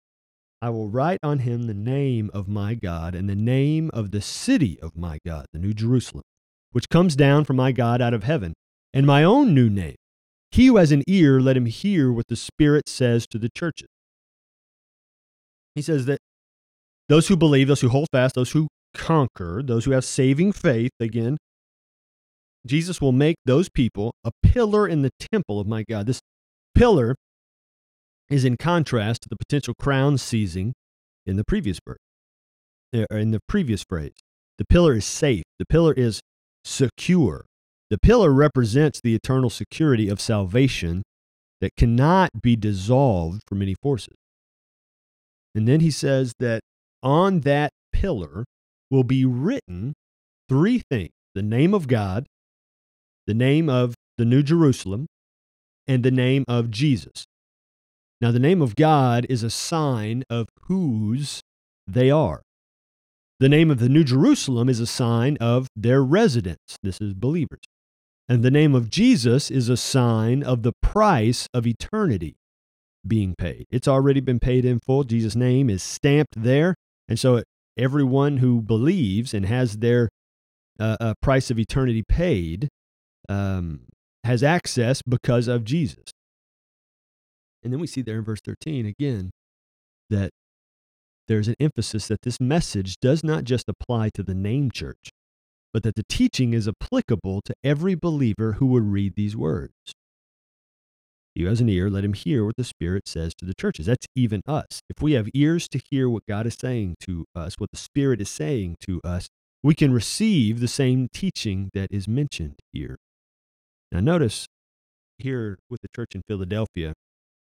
I 0.62 0.70
will 0.70 0.90
write 0.90 1.20
on 1.24 1.40
him 1.40 1.64
the 1.64 1.74
name 1.74 2.30
of 2.34 2.48
my 2.48 2.76
God 2.76 3.16
and 3.16 3.30
the 3.30 3.36
name 3.36 3.90
of 3.94 4.12
the 4.12 4.22
city 4.22 4.80
of 4.82 4.98
my 4.98 5.20
God, 5.26 5.46
the 5.54 5.60
New 5.60 5.74
Jerusalem, 5.74 6.24
which 6.72 6.90
comes 6.90 7.16
down 7.16 7.46
from 7.46 7.56
my 7.56 7.72
God 7.72 8.02
out 8.02 8.14
of 8.14 8.24
heaven, 8.24 8.54
and 8.94 9.06
my 9.06 9.24
own 9.24 9.54
new 9.54 9.70
name. 9.70 9.96
He 10.52 10.68
who 10.68 10.78
has 10.78 10.92
an 10.92 11.04
ear, 11.08 11.42
let 11.42 11.58
him 11.58 11.66
hear 11.66 12.12
what 12.12 12.28
the 12.28 12.36
Spirit 12.36 12.88
says 12.88 13.28
to 13.28 13.38
the 13.38 13.50
churches. 13.50 13.90
He 15.76 15.82
says 15.82 16.06
that 16.06 16.20
those 17.10 17.28
who 17.28 17.36
believe, 17.36 17.68
those 17.68 17.82
who 17.82 17.90
hold 17.90 18.08
fast, 18.12 18.36
those 18.36 18.52
who 18.52 18.68
conquer, 18.94 19.62
those 19.62 19.86
who 19.86 19.92
have 19.92 20.06
saving 20.06 20.54
faith, 20.54 20.92
again, 21.00 21.38
Jesus 22.66 23.02
will 23.02 23.12
make 23.12 23.36
those 23.46 23.70
people 23.70 24.14
a 24.24 24.32
pillar 24.42 24.88
in 24.88 25.02
the 25.02 25.12
temple 25.20 25.60
of 25.60 25.68
my 25.68 25.84
God. 25.84 26.08
This 26.08 26.22
pillar 26.74 27.16
is 28.30 28.46
in 28.46 28.58
contrast 28.58 29.22
to 29.24 29.30
the 29.30 29.36
potential 29.36 29.74
crown 29.80 30.18
seizing 30.18 30.74
in 31.26 31.36
the 31.36 31.44
previous 31.44 31.80
verse, 31.86 32.00
or 33.12 33.18
in 33.18 33.32
the 33.32 33.42
previous 33.48 33.84
phrase. 33.88 34.14
The 34.58 34.66
pillar 34.66 34.94
is 34.94 35.06
safe. 35.06 35.44
The 35.60 35.66
pillar 35.66 35.94
is 35.94 36.22
secure. 36.64 37.46
The 37.90 37.98
pillar 38.00 38.32
represents 38.32 39.00
the 39.00 39.16
eternal 39.16 39.50
security 39.50 40.10
of 40.10 40.20
salvation 40.20 41.04
that 41.62 41.76
cannot 41.78 42.42
be 42.42 42.56
dissolved 42.56 43.42
from 43.48 43.62
any 43.62 43.76
forces. 43.82 44.16
And 45.54 45.68
then 45.68 45.80
he 45.80 45.92
says 45.92 46.34
that 46.40 46.62
on 47.04 47.42
that 47.42 47.72
pillar 47.94 48.46
will 48.90 49.04
be 49.04 49.24
written 49.26 49.94
three 50.50 50.82
things 50.90 51.12
the 51.34 51.44
name 51.44 51.74
of 51.74 51.88
God, 51.88 52.26
the 53.28 53.34
name 53.34 53.70
of 53.70 53.94
the 54.18 54.26
New 54.26 54.42
Jerusalem, 54.42 55.06
and 55.88 56.04
the 56.04 56.12
name 56.12 56.46
of 56.48 56.72
Jesus. 56.72 57.26
Now, 58.22 58.32
the 58.32 58.40
name 58.40 58.62
of 58.62 58.76
God 58.76 59.26
is 59.30 59.44
a 59.44 59.50
sign 59.50 60.24
of 60.30 60.48
whose 60.64 61.42
they 61.86 62.10
are. 62.10 62.42
The 63.40 63.50
name 63.50 63.70
of 63.70 63.80
the 63.80 63.90
New 63.90 64.06
Jerusalem 64.06 64.70
is 64.70 64.80
a 64.80 64.88
sign 64.88 65.38
of 65.42 65.68
their 65.76 66.02
residence. 66.02 66.78
This 66.82 67.02
is 67.02 67.14
believers. 67.14 67.60
And 68.28 68.42
the 68.42 68.52
name 68.52 68.74
of 68.74 68.90
Jesus 68.90 69.52
is 69.52 69.70
a 69.70 69.78
sign 69.78 70.42
of 70.42 70.64
the 70.64 70.74
price 70.82 71.48
of 71.54 71.68
eternity 71.68 72.38
being 73.06 73.36
paid. 73.38 73.68
It's 73.70 73.88
already 73.88 74.20
been 74.20 74.40
paid 74.40 74.66
in 74.66 74.80
full. 74.80 75.04
Jesus' 75.04 75.36
name 75.36 75.70
is 75.70 75.84
stamped 75.84 76.42
there. 76.42 76.76
And 77.08 77.20
so 77.20 77.44
everyone 77.78 78.38
who 78.38 78.62
believes 78.62 79.34
and 79.34 79.46
has 79.46 79.78
their 79.78 80.10
uh, 80.80 80.98
uh, 81.00 81.14
price 81.22 81.52
of 81.52 81.60
eternity 81.60 82.04
paid 82.04 82.70
um, 83.30 83.82
has 84.24 84.44
access 84.44 85.02
because 85.02 85.48
of 85.48 85.64
Jesus. 85.64 86.12
And 87.64 87.72
then 87.72 87.80
we 87.80 87.88
see 87.88 88.02
there 88.02 88.18
in 88.18 88.24
verse 88.24 88.42
13 88.44 88.86
again 88.86 89.32
that 90.10 90.32
there's 91.28 91.48
an 91.48 91.56
emphasis 91.60 92.08
that 92.08 92.22
this 92.22 92.40
message 92.40 92.98
does 93.00 93.24
not 93.24 93.44
just 93.44 93.68
apply 93.68 94.10
to 94.14 94.24
the 94.24 94.36
name 94.36 94.70
church, 94.70 95.10
but 95.76 95.84
that 95.84 95.96
the 95.96 96.06
teaching 96.08 96.54
is 96.54 96.70
applicable 96.70 97.42
to 97.42 97.54
every 97.62 97.96
believer 97.96 98.54
who 98.54 98.66
would 98.68 98.90
read 98.90 99.14
these 99.18 99.36
words. 99.36 99.74
He 101.34 101.42
who 101.42 101.50
has 101.50 101.60
an 101.60 101.68
ear, 101.68 101.90
let 101.90 102.06
him 102.06 102.14
hear 102.14 102.46
what 102.46 102.56
the 102.56 102.64
Spirit 102.64 103.10
says 103.10 103.34
to 103.40 103.46
the 103.46 103.54
churches. 103.54 103.88
That's 103.88 104.08
even 104.16 104.42
us. 104.48 104.80
If 104.90 105.04
we 105.04 105.12
have 105.16 105.28
ears 105.34 105.68
to 105.68 105.82
hear 105.92 106.10
what 106.10 106.26
God 106.30 106.48
is 106.48 106.56
saying 106.58 106.96
to 107.02 107.26
us, 107.36 107.56
what 107.58 107.72
the 107.72 107.78
Spirit 107.78 108.22
is 108.22 108.30
saying 108.30 108.78
to 108.88 109.02
us, 109.04 109.28
we 109.64 109.76
can 109.76 109.92
receive 109.92 110.62
the 110.62 110.70
same 110.70 111.10
teaching 111.14 111.72
that 111.74 111.92
is 111.92 112.08
mentioned 112.08 112.60
here. 112.72 112.96
Now, 113.92 114.00
notice 114.00 114.46
here 115.18 115.60
with 115.70 115.82
the 115.82 115.90
church 115.94 116.16
in 116.16 116.22
Philadelphia, 116.26 116.94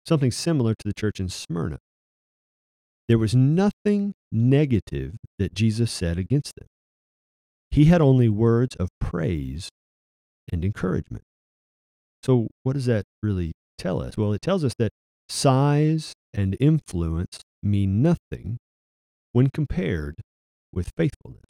something 0.07 0.31
similar 0.31 0.73
to 0.73 0.87
the 0.87 0.93
church 0.93 1.19
in 1.19 1.27
Smyrna. 1.27 1.79
There 3.09 3.19
was 3.19 3.35
nothing 3.35 4.13
negative 4.31 5.17
that 5.37 5.53
Jesus 5.53 5.91
said 5.91 6.17
against 6.17 6.55
them. 6.55 6.67
He 7.71 7.85
had 7.85 8.01
only 8.01 8.27
words 8.29 8.75
of 8.75 8.89
praise 8.99 9.69
and 10.51 10.63
encouragement. 10.65 11.23
So, 12.23 12.49
what 12.63 12.73
does 12.73 12.85
that 12.85 13.05
really 13.23 13.53
tell 13.77 14.01
us? 14.01 14.17
Well, 14.17 14.33
it 14.33 14.41
tells 14.41 14.63
us 14.63 14.73
that 14.77 14.91
size 15.29 16.13
and 16.33 16.57
influence 16.59 17.39
mean 17.63 18.01
nothing 18.01 18.57
when 19.31 19.49
compared 19.49 20.21
with 20.73 20.91
faithfulness. 20.95 21.45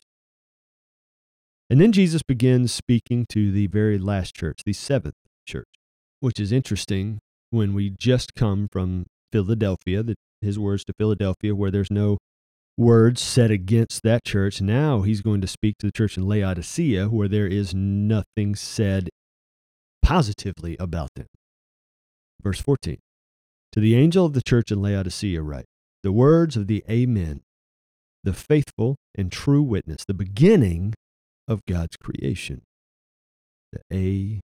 And 1.69 1.81
then 1.81 1.91
Jesus 1.91 2.21
begins 2.21 2.73
speaking 2.73 3.25
to 3.29 3.51
the 3.51 3.67
very 3.67 3.97
last 3.97 4.35
church, 4.35 4.61
the 4.65 4.73
seventh 4.73 5.15
church, 5.47 5.67
which 6.19 6.39
is 6.39 6.51
interesting 6.51 7.19
when 7.49 7.73
we 7.73 7.89
just 7.89 8.35
come 8.35 8.67
from 8.71 9.05
Philadelphia, 9.31 10.03
the, 10.03 10.15
his 10.41 10.59
words 10.59 10.83
to 10.85 10.93
Philadelphia, 10.97 11.55
where 11.55 11.71
there's 11.71 11.91
no 11.91 12.17
words 12.77 13.21
said 13.21 13.51
against 13.51 14.03
that 14.03 14.23
church. 14.23 14.61
Now 14.61 15.01
he's 15.01 15.21
going 15.21 15.41
to 15.41 15.47
speak 15.47 15.77
to 15.79 15.87
the 15.87 15.91
church 15.91 16.17
in 16.17 16.27
Laodicea, 16.27 17.07
where 17.09 17.27
there 17.27 17.47
is 17.47 17.73
nothing 17.73 18.55
said 18.55 19.09
positively 20.01 20.75
about 20.79 21.09
them. 21.15 21.27
Verse 22.41 22.61
14 22.61 22.97
To 23.73 23.79
the 23.79 23.95
angel 23.95 24.25
of 24.25 24.33
the 24.33 24.41
church 24.41 24.71
in 24.71 24.81
Laodicea, 24.81 25.41
write 25.41 25.65
the 26.03 26.11
words 26.11 26.57
of 26.57 26.67
the 26.67 26.83
Amen, 26.89 27.41
the 28.23 28.33
faithful 28.33 28.95
and 29.15 29.31
true 29.31 29.61
witness, 29.61 30.05
the 30.05 30.13
beginning 30.13 30.93
of 31.47 31.65
God's 31.67 31.97
creation. 31.97 32.61
The 33.71 34.41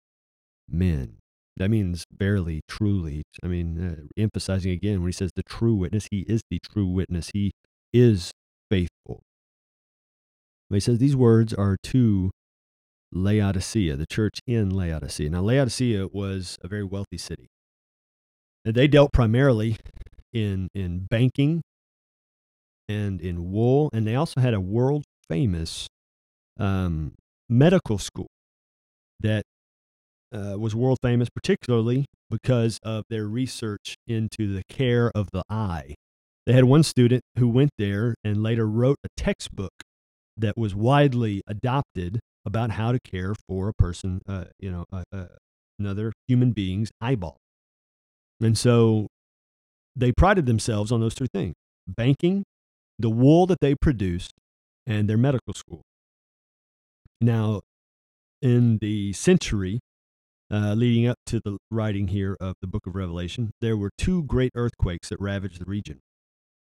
Amen. 0.72 1.18
That 1.58 1.70
means 1.70 2.04
barely, 2.12 2.62
truly. 2.68 3.24
I 3.42 3.48
mean, 3.48 3.80
uh, 3.80 4.22
emphasizing 4.22 4.72
again 4.72 5.00
when 5.00 5.08
he 5.08 5.14
says 5.14 5.32
the 5.36 5.44
true 5.44 5.74
witness, 5.74 6.10
he 6.12 6.26
is 6.28 6.42
the 6.50 6.60
true 6.60 6.88
witness. 6.88 7.32
He 7.34 7.54
is 7.96 8.32
faithful. 8.70 9.22
He 10.70 10.82
says 10.82 10.98
these 10.98 11.16
words 11.16 11.54
are 11.54 11.78
to 11.84 12.32
Laodicea, 13.14 13.96
the 13.96 14.06
church 14.06 14.40
in 14.46 14.70
Laodicea. 14.70 15.30
Now, 15.30 15.42
Laodicea 15.42 16.08
was 16.12 16.58
a 16.62 16.68
very 16.68 16.84
wealthy 16.84 17.18
city. 17.18 17.48
They 18.66 18.88
dealt 18.88 19.14
primarily 19.14 19.78
in, 20.34 20.68
in 20.76 21.08
banking 21.10 21.62
and 22.90 23.22
in 23.22 23.52
wool, 23.52 23.90
and 23.94 24.06
they 24.06 24.16
also 24.16 24.42
had 24.42 24.54
a 24.54 24.60
world 24.60 25.06
famous 25.30 25.88
um, 26.60 27.14
medical 27.48 27.98
school 27.98 28.28
that 29.22 29.44
uh, 30.34 30.58
was 30.60 30.76
world 30.76 30.98
famous, 31.02 31.30
particularly 31.30 32.06
because 32.30 32.80
of 32.84 33.06
their 33.10 33.26
research 33.26 33.96
into 34.06 34.54
the 34.54 34.64
care 34.68 35.12
of 35.16 35.30
the 35.32 35.44
eye. 35.50 35.96
They 36.46 36.54
had 36.54 36.66
one 36.66 36.84
student 36.84 37.24
who 37.38 37.48
went 37.48 37.72
there 37.78 38.16
and 38.24 38.44
later 38.44 38.68
wrote 38.68 38.98
a 39.04 39.08
textbook 39.18 39.72
that 40.38 40.58
was 40.58 40.76
widely 40.76 41.42
adopted 41.48 42.20
about 42.46 42.72
how 42.72 42.92
to 42.92 43.00
care 43.00 43.34
for 43.48 43.68
a 43.68 43.74
person, 43.74 44.22
uh, 44.28 44.46
you 44.60 44.72
know, 44.72 44.86
uh, 44.94 45.04
uh, 45.12 45.26
another 45.80 46.14
human 46.28 46.52
being's 46.52 46.92
eyeball. 47.02 47.38
And 48.40 48.58
so 48.58 49.08
they 49.96 50.12
prided 50.12 50.46
themselves 50.46 50.92
on 50.92 51.00
those 51.00 51.16
two 51.16 51.28
things 51.34 51.56
banking, 51.88 52.44
the 53.00 53.10
wool 53.10 53.46
that 53.48 53.60
they 53.62 53.76
produced, 53.76 54.32
and 54.86 55.10
their 55.10 55.18
medical 55.18 55.54
school. 55.54 55.82
Now, 57.22 57.62
in 58.42 58.78
the 58.80 59.14
century 59.14 59.80
uh, 60.52 60.74
leading 60.74 61.08
up 61.08 61.18
to 61.26 61.40
the 61.44 61.58
writing 61.72 62.10
here 62.10 62.38
of 62.40 62.56
the 62.62 62.68
book 62.68 62.86
of 62.86 62.96
Revelation, 62.96 63.52
there 63.62 63.76
were 63.76 63.90
two 63.98 64.24
great 64.24 64.52
earthquakes 64.54 65.10
that 65.10 65.20
ravaged 65.20 65.60
the 65.60 65.66
region. 65.66 66.00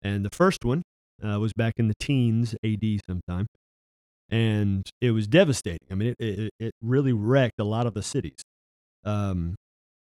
And 0.02 0.24
the 0.24 0.30
first 0.30 0.64
one 0.64 0.82
uh, 1.22 1.38
was 1.40 1.52
back 1.52 1.74
in 1.76 1.88
the 1.88 1.94
teens 1.98 2.54
AD 2.64 3.00
sometime. 3.06 3.46
And 4.30 4.88
it 5.00 5.12
was 5.12 5.26
devastating. 5.26 5.88
I 5.90 5.94
mean, 5.94 6.14
it, 6.18 6.28
it, 6.28 6.50
it 6.60 6.72
really 6.82 7.12
wrecked 7.12 7.58
a 7.58 7.64
lot 7.64 7.86
of 7.86 7.94
the 7.94 8.02
cities. 8.02 8.40
Um, 9.04 9.54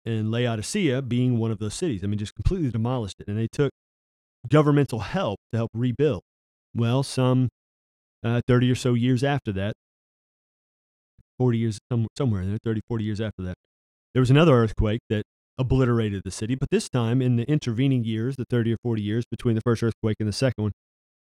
and 0.07 0.31
Laodicea 0.31 1.03
being 1.03 1.39
one 1.39 1.51
of 1.51 1.59
those 1.59 1.75
cities. 1.75 2.03
I 2.03 2.07
mean, 2.07 2.19
just 2.19 2.35
completely 2.35 2.71
demolished 2.71 3.17
it. 3.21 3.29
And 3.29 3.39
they 3.39 3.49
took 3.51 3.71
governmental 4.49 5.01
help 5.01 5.39
to 5.53 5.59
help 5.59 5.71
rebuild. 5.75 6.23
Well, 6.75 7.03
some 7.03 7.49
uh, 8.23 8.41
30 8.47 8.71
or 8.71 8.75
so 8.75 8.95
years 8.95 9.23
after 9.23 9.53
that, 9.53 9.75
40 11.39 11.59
years, 11.59 11.79
somewhere 12.17 12.43
in 12.43 12.49
there, 12.51 12.59
30, 12.65 12.81
40 12.89 13.05
years 13.05 13.21
after 13.21 13.43
that, 13.43 13.55
there 14.13 14.21
was 14.21 14.31
another 14.31 14.55
earthquake 14.55 15.01
that 15.11 15.25
obliterated 15.59 16.23
the 16.25 16.31
city. 16.31 16.55
But 16.55 16.71
this 16.71 16.89
time, 16.89 17.23
in 17.23 17.37
the 17.37 17.45
intervening 17.45 18.05
years, 18.05 18.37
the 18.37 18.45
30 18.49 18.75
or 18.75 18.77
40 18.83 19.03
years 19.03 19.25
between 19.31 19.55
the 19.55 19.61
first 19.61 19.83
earthquake 19.83 20.17
and 20.21 20.29
the 20.29 20.33
second 20.33 20.63
one, 20.63 20.73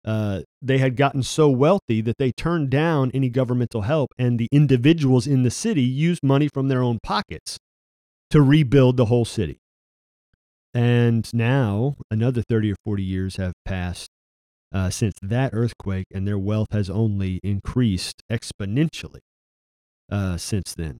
uh, 0.06 0.42
they 0.62 0.78
had 0.78 0.96
gotten 0.96 1.22
so 1.22 1.50
wealthy 1.50 2.02
that 2.02 2.18
they 2.18 2.32
turned 2.32 2.70
down 2.70 3.12
any 3.14 3.30
governmental 3.30 3.82
help, 3.82 4.12
and 4.18 4.40
the 4.40 4.48
individuals 4.52 5.28
in 5.28 5.44
the 5.44 5.52
city 5.52 5.82
used 5.82 6.24
money 6.24 6.48
from 6.48 6.68
their 6.68 6.82
own 6.82 7.00
pockets 7.04 7.58
to 8.30 8.42
rebuild 8.42 8.98
the 8.98 9.06
whole 9.06 9.26
city. 9.26 9.60
And 10.74 11.28
now, 11.34 11.98
another 12.12 12.42
30 12.48 12.74
or 12.74 12.76
40 12.86 13.04
years 13.04 13.36
have 13.38 13.54
passed 13.66 14.10
uh, 14.74 14.90
since 14.90 15.16
that 15.22 15.52
earthquake, 15.54 16.06
and 16.14 16.28
their 16.28 16.38
wealth 16.38 16.72
has 16.72 16.90
only 16.90 17.40
increased 17.44 18.22
exponentially 18.32 19.20
uh, 20.12 20.38
since 20.38 20.74
then. 20.76 21.00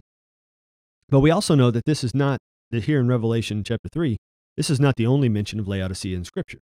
But 1.10 1.20
we 1.20 1.32
also 1.32 1.56
know 1.56 1.72
that 1.72 1.86
this 1.86 2.04
is 2.04 2.14
not, 2.14 2.40
here 2.72 3.00
in 3.00 3.08
Revelation 3.08 3.64
chapter 3.64 3.90
3, 3.92 4.18
this 4.56 4.70
is 4.70 4.80
not 4.80 4.96
the 4.96 5.08
only 5.08 5.30
mention 5.30 5.60
of 5.60 5.68
Laodicea 5.68 6.16
in 6.16 6.24
Scripture. 6.24 6.60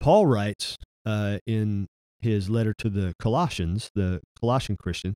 Paul 0.00 0.26
writes 0.26 0.76
uh, 1.04 1.38
in 1.46 1.86
his 2.20 2.48
letter 2.48 2.74
to 2.78 2.88
the 2.88 3.14
Colossians, 3.18 3.90
the 3.94 4.20
Colossian 4.38 4.76
Christian, 4.76 5.14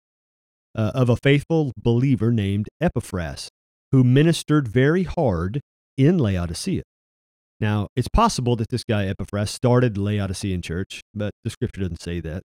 uh, 0.75 0.93
of 0.95 1.09
a 1.09 1.17
faithful 1.17 1.73
believer 1.77 2.33
named 2.33 2.69
Epaphras, 2.81 3.49
who 3.91 4.03
ministered 4.03 4.69
very 4.69 5.05
hard 5.05 5.61
in 5.97 6.19
Laodicea. 6.19 6.83
Now, 7.61 7.87
it's 7.95 8.09
possible 8.09 8.57
that 8.57 8.71
this 8.71 8.83
guy 8.83 9.07
Epaphras 9.07 9.51
started 9.51 9.95
the 9.95 10.03
Laodicean 10.03 10.63
church, 10.63 11.01
but 11.15 11.31
the 11.45 11.51
scripture 11.51 11.83
doesn't 11.83 12.03
say 12.03 12.19
that. 12.21 12.43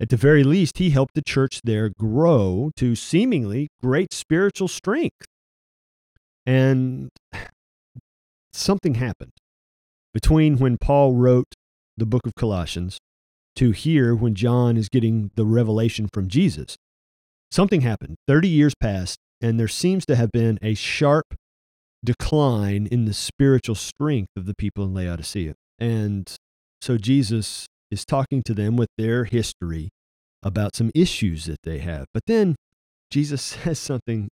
At 0.00 0.08
the 0.08 0.16
very 0.16 0.42
least, 0.42 0.78
he 0.78 0.90
helped 0.90 1.14
the 1.14 1.22
church 1.22 1.60
there 1.62 1.90
grow 1.90 2.70
to 2.76 2.96
seemingly 2.96 3.68
great 3.80 4.12
spiritual 4.12 4.66
strength. 4.66 5.26
And 6.48 7.10
something 8.54 8.94
happened 8.94 9.32
between 10.14 10.56
when 10.56 10.78
Paul 10.78 11.12
wrote 11.12 11.52
the 11.94 12.06
book 12.06 12.26
of 12.26 12.34
Colossians 12.34 12.96
to 13.56 13.72
here 13.72 14.14
when 14.14 14.34
John 14.34 14.78
is 14.78 14.88
getting 14.88 15.30
the 15.34 15.44
revelation 15.44 16.08
from 16.10 16.26
Jesus. 16.26 16.78
Something 17.50 17.82
happened. 17.82 18.16
30 18.26 18.48
years 18.48 18.72
passed, 18.74 19.18
and 19.42 19.60
there 19.60 19.68
seems 19.68 20.06
to 20.06 20.16
have 20.16 20.32
been 20.32 20.58
a 20.62 20.72
sharp 20.72 21.34
decline 22.02 22.88
in 22.90 23.04
the 23.04 23.12
spiritual 23.12 23.74
strength 23.74 24.30
of 24.34 24.46
the 24.46 24.54
people 24.54 24.84
in 24.84 24.94
Laodicea. 24.94 25.52
And 25.78 26.34
so 26.80 26.96
Jesus 26.96 27.66
is 27.90 28.06
talking 28.06 28.42
to 28.44 28.54
them 28.54 28.74
with 28.78 28.88
their 28.96 29.24
history 29.24 29.90
about 30.42 30.74
some 30.74 30.90
issues 30.94 31.44
that 31.44 31.60
they 31.62 31.80
have. 31.80 32.06
But 32.14 32.22
then 32.26 32.56
Jesus 33.10 33.42
says 33.64 33.78
something 33.78 34.30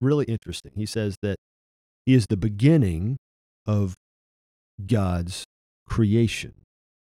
really 0.00 0.24
interesting. 0.26 0.72
He 0.74 0.86
says 0.86 1.16
that 1.22 1.36
he 2.06 2.14
is 2.14 2.26
the 2.28 2.36
beginning 2.36 3.16
of 3.66 3.94
God's 4.86 5.44
creation. 5.88 6.54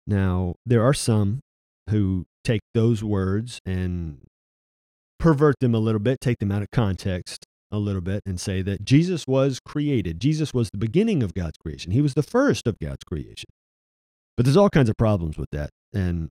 Now, 0.05 0.55
there 0.65 0.83
are 0.83 0.93
some 0.93 1.39
who 1.89 2.25
take 2.43 2.61
those 2.73 3.03
words 3.03 3.59
and 3.65 4.19
pervert 5.19 5.55
them 5.61 5.75
a 5.75 5.79
little 5.79 5.99
bit, 5.99 6.19
take 6.19 6.39
them 6.39 6.51
out 6.51 6.61
of 6.61 6.69
context 6.71 7.45
a 7.71 7.77
little 7.77 8.01
bit, 8.01 8.21
and 8.25 8.39
say 8.39 8.61
that 8.63 8.83
Jesus 8.83 9.25
was 9.27 9.59
created. 9.63 10.19
Jesus 10.19 10.53
was 10.53 10.69
the 10.71 10.77
beginning 10.77 11.23
of 11.23 11.33
God's 11.33 11.57
creation. 11.57 11.91
He 11.91 12.01
was 12.01 12.15
the 12.15 12.23
first 12.23 12.67
of 12.67 12.77
God's 12.79 13.03
creation. 13.05 13.49
But 14.35 14.45
there's 14.45 14.57
all 14.57 14.69
kinds 14.69 14.89
of 14.89 14.97
problems 14.97 15.37
with 15.37 15.49
that. 15.51 15.69
And 15.93 16.29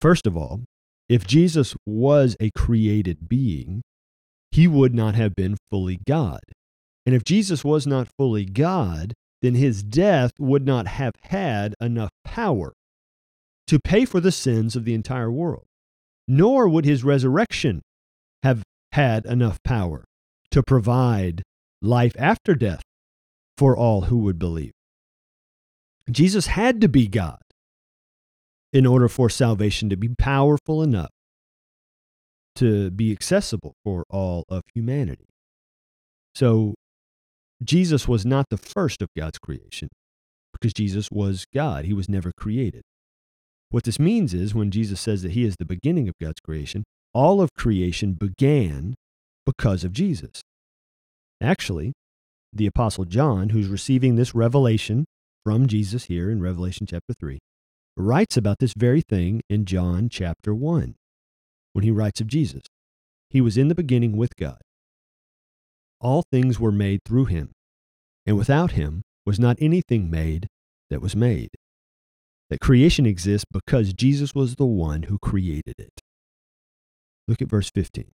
first 0.00 0.26
of 0.26 0.36
all, 0.36 0.62
if 1.08 1.26
Jesus 1.26 1.74
was 1.86 2.36
a 2.40 2.50
created 2.50 3.28
being, 3.28 3.82
he 4.50 4.66
would 4.66 4.94
not 4.94 5.14
have 5.14 5.34
been 5.34 5.56
fully 5.70 6.00
God. 6.06 6.40
And 7.06 7.14
if 7.14 7.24
Jesus 7.24 7.64
was 7.64 7.86
not 7.86 8.08
fully 8.18 8.44
God, 8.44 9.14
then 9.40 9.54
his 9.54 9.82
death 9.82 10.32
would 10.38 10.66
not 10.66 10.86
have 10.86 11.14
had 11.22 11.74
enough 11.80 12.10
power 12.24 12.72
to 13.66 13.78
pay 13.78 14.04
for 14.04 14.20
the 14.20 14.32
sins 14.32 14.74
of 14.74 14.84
the 14.84 14.94
entire 14.94 15.30
world, 15.30 15.66
nor 16.26 16.68
would 16.68 16.84
his 16.84 17.04
resurrection 17.04 17.82
have 18.42 18.62
had 18.92 19.24
enough 19.26 19.62
power 19.62 20.04
to 20.50 20.62
provide 20.62 21.42
life 21.82 22.16
after 22.18 22.54
death 22.54 22.82
for 23.56 23.76
all 23.76 24.02
who 24.02 24.18
would 24.18 24.38
believe. 24.38 24.72
Jesus 26.10 26.46
had 26.46 26.80
to 26.80 26.88
be 26.88 27.06
God 27.06 27.40
in 28.72 28.86
order 28.86 29.08
for 29.08 29.28
salvation 29.28 29.88
to 29.90 29.96
be 29.96 30.08
powerful 30.08 30.82
enough 30.82 31.10
to 32.58 32.90
be 32.90 33.12
accessible 33.12 33.74
for 33.84 34.04
all 34.10 34.44
of 34.48 34.62
humanity. 34.74 35.28
So, 36.34 36.74
Jesus 37.62 38.06
was 38.06 38.24
not 38.24 38.46
the 38.50 38.56
first 38.56 39.02
of 39.02 39.08
God's 39.16 39.38
creation 39.38 39.88
because 40.52 40.72
Jesus 40.72 41.10
was 41.10 41.46
God. 41.52 41.84
He 41.84 41.92
was 41.92 42.08
never 42.08 42.30
created. 42.36 42.82
What 43.70 43.84
this 43.84 43.98
means 43.98 44.32
is 44.32 44.54
when 44.54 44.70
Jesus 44.70 45.00
says 45.00 45.22
that 45.22 45.32
he 45.32 45.44
is 45.44 45.56
the 45.56 45.64
beginning 45.64 46.08
of 46.08 46.14
God's 46.20 46.40
creation, 46.40 46.84
all 47.12 47.40
of 47.40 47.52
creation 47.54 48.12
began 48.12 48.94
because 49.44 49.84
of 49.84 49.92
Jesus. 49.92 50.42
Actually, 51.40 51.92
the 52.52 52.66
Apostle 52.66 53.04
John, 53.04 53.50
who's 53.50 53.68
receiving 53.68 54.16
this 54.16 54.34
revelation 54.34 55.04
from 55.44 55.66
Jesus 55.66 56.04
here 56.04 56.30
in 56.30 56.40
Revelation 56.40 56.86
chapter 56.86 57.12
3, 57.18 57.38
writes 57.96 58.36
about 58.36 58.58
this 58.58 58.74
very 58.76 59.02
thing 59.02 59.42
in 59.48 59.64
John 59.64 60.08
chapter 60.08 60.54
1 60.54 60.94
when 61.78 61.84
he 61.84 61.92
writes 61.92 62.20
of 62.20 62.26
Jesus. 62.26 62.62
He 63.30 63.40
was 63.40 63.56
in 63.56 63.68
the 63.68 63.74
beginning 63.76 64.16
with 64.16 64.34
God. 64.34 64.58
All 66.00 66.24
things 66.32 66.58
were 66.58 66.72
made 66.72 67.04
through 67.04 67.26
him, 67.26 67.52
and 68.26 68.36
without 68.36 68.72
him 68.72 69.02
was 69.24 69.38
not 69.38 69.56
anything 69.60 70.10
made 70.10 70.48
that 70.90 71.00
was 71.00 71.14
made. 71.14 71.50
That 72.50 72.58
creation 72.58 73.06
exists 73.06 73.44
because 73.52 73.92
Jesus 73.92 74.34
was 74.34 74.56
the 74.56 74.66
one 74.66 75.04
who 75.04 75.20
created 75.20 75.76
it. 75.78 76.00
Look 77.28 77.40
at 77.40 77.48
verse 77.48 77.70
15. 77.70 78.10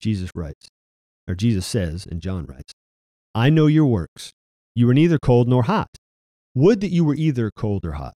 Jesus 0.00 0.30
writes, 0.34 0.68
or 1.28 1.34
Jesus 1.34 1.66
says, 1.66 2.06
and 2.10 2.22
John 2.22 2.46
writes, 2.46 2.72
I 3.34 3.50
know 3.50 3.66
your 3.66 3.84
works. 3.84 4.32
You 4.74 4.88
are 4.88 4.94
neither 4.94 5.18
cold 5.18 5.48
nor 5.48 5.64
hot. 5.64 5.90
Would 6.54 6.80
that 6.80 6.92
you 6.92 7.04
were 7.04 7.14
either 7.14 7.50
cold 7.54 7.84
or 7.84 7.92
hot. 7.92 8.14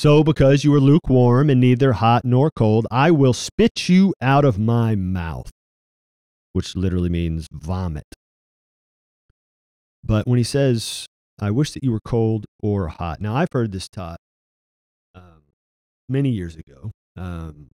So, 0.00 0.24
because 0.24 0.64
you 0.64 0.72
are 0.72 0.80
lukewarm 0.80 1.50
and 1.50 1.60
neither 1.60 1.92
hot 1.92 2.24
nor 2.24 2.50
cold, 2.50 2.86
I 2.90 3.10
will 3.10 3.34
spit 3.34 3.90
you 3.90 4.14
out 4.22 4.46
of 4.46 4.58
my 4.58 4.94
mouth, 4.94 5.50
which 6.54 6.74
literally 6.74 7.10
means 7.10 7.46
vomit. 7.52 8.06
But 10.02 10.26
when 10.26 10.38
he 10.38 10.42
says, 10.42 11.04
I 11.38 11.50
wish 11.50 11.72
that 11.72 11.84
you 11.84 11.92
were 11.92 12.00
cold 12.02 12.46
or 12.62 12.88
hot. 12.88 13.20
Now, 13.20 13.36
I've 13.36 13.52
heard 13.52 13.72
this 13.72 13.90
taught 13.90 14.16
um, 15.14 15.42
many 16.08 16.30
years 16.30 16.56
ago 16.56 16.92
um, 17.18 17.68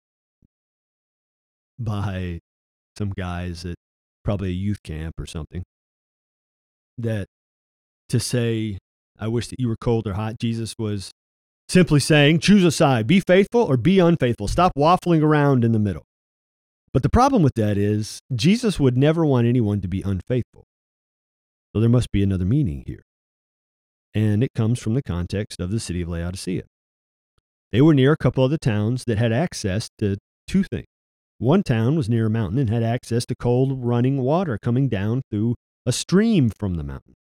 by 1.78 2.40
some 2.96 3.10
guys 3.10 3.66
at 3.66 3.74
probably 4.24 4.48
a 4.48 4.52
youth 4.52 4.82
camp 4.82 5.20
or 5.20 5.26
something 5.26 5.62
that 6.96 7.26
to 8.08 8.18
say, 8.18 8.78
I 9.20 9.28
wish 9.28 9.48
that 9.48 9.60
you 9.60 9.68
were 9.68 9.76
cold 9.76 10.06
or 10.06 10.14
hot, 10.14 10.38
Jesus 10.38 10.74
was 10.78 11.10
simply 11.74 11.98
saying, 11.98 12.38
choose 12.38 12.64
a 12.64 12.70
side, 12.70 13.04
be 13.04 13.18
faithful 13.18 13.60
or 13.60 13.76
be 13.76 13.98
unfaithful. 13.98 14.46
Stop 14.46 14.72
waffling 14.78 15.22
around 15.22 15.64
in 15.64 15.72
the 15.72 15.78
middle. 15.80 16.06
But 16.92 17.02
the 17.02 17.10
problem 17.10 17.42
with 17.42 17.54
that 17.56 17.76
is 17.76 18.20
Jesus 18.32 18.78
would 18.78 18.96
never 18.96 19.26
want 19.26 19.48
anyone 19.48 19.80
to 19.80 19.88
be 19.88 20.00
unfaithful. 20.00 20.64
So 21.74 21.80
there 21.80 21.90
must 21.90 22.12
be 22.12 22.22
another 22.22 22.44
meaning 22.44 22.84
here. 22.86 23.02
And 24.14 24.44
it 24.44 24.52
comes 24.54 24.78
from 24.78 24.94
the 24.94 25.02
context 25.02 25.58
of 25.58 25.72
the 25.72 25.80
city 25.80 26.00
of 26.00 26.08
Laodicea. 26.08 26.62
They 27.72 27.80
were 27.80 27.92
near 27.92 28.12
a 28.12 28.16
couple 28.16 28.44
of 28.44 28.52
the 28.52 28.58
towns 28.58 29.02
that 29.06 29.18
had 29.18 29.32
access 29.32 29.88
to 29.98 30.16
two 30.46 30.62
things. 30.62 30.86
One 31.38 31.64
town 31.64 31.96
was 31.96 32.08
near 32.08 32.26
a 32.26 32.30
mountain 32.30 32.60
and 32.60 32.70
had 32.70 32.84
access 32.84 33.26
to 33.26 33.34
cold 33.34 33.84
running 33.84 34.18
water 34.18 34.60
coming 34.62 34.88
down 34.88 35.22
through 35.28 35.56
a 35.84 35.90
stream 35.90 36.50
from 36.50 36.76
the 36.76 36.84
mountain. 36.84 37.14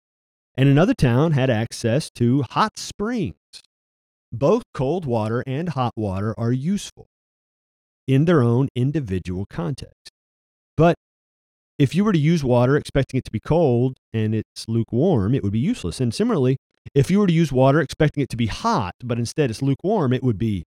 And 0.55 0.69
another 0.69 0.93
town 0.93 1.33
had 1.33 1.49
access 1.49 2.11
to 2.17 2.45
hot 2.51 2.77
springs. 2.77 3.37
Both 4.33 4.63
cold 4.73 5.05
water 5.05 5.45
and 5.47 5.69
hot 5.69 5.93
water 5.95 6.35
are 6.39 6.53
useful 6.53 7.07
in 8.09 8.25
their 8.25 8.43
own 8.43 8.69
individual 8.75 9.45
context. 9.45 10.11
But 10.77 10.97
if 11.79 11.95
you 11.95 12.03
were 12.03 12.15
to 12.15 12.19
use 12.19 12.43
water 12.43 12.77
expecting 12.77 13.19
it 13.19 13.25
to 13.25 13.31
be 13.31 13.41
cold 13.41 13.99
and 14.13 14.35
it's 14.35 14.67
lukewarm, 14.67 15.35
it 15.35 15.43
would 15.43 15.53
be 15.53 15.59
useless. 15.59 16.01
And 16.01 16.15
similarly, 16.15 16.57
if 16.95 17.11
you 17.11 17.19
were 17.19 17.27
to 17.27 17.33
use 17.33 17.53
water 17.53 17.81
expecting 17.81 18.23
it 18.23 18.31
to 18.31 18.37
be 18.37 18.47
hot, 18.47 18.95
but 19.05 19.19
instead 19.19 19.51
it's 19.51 19.61
lukewarm, 19.61 20.15
it 20.15 20.23
would 20.23 20.39
be 20.39 20.65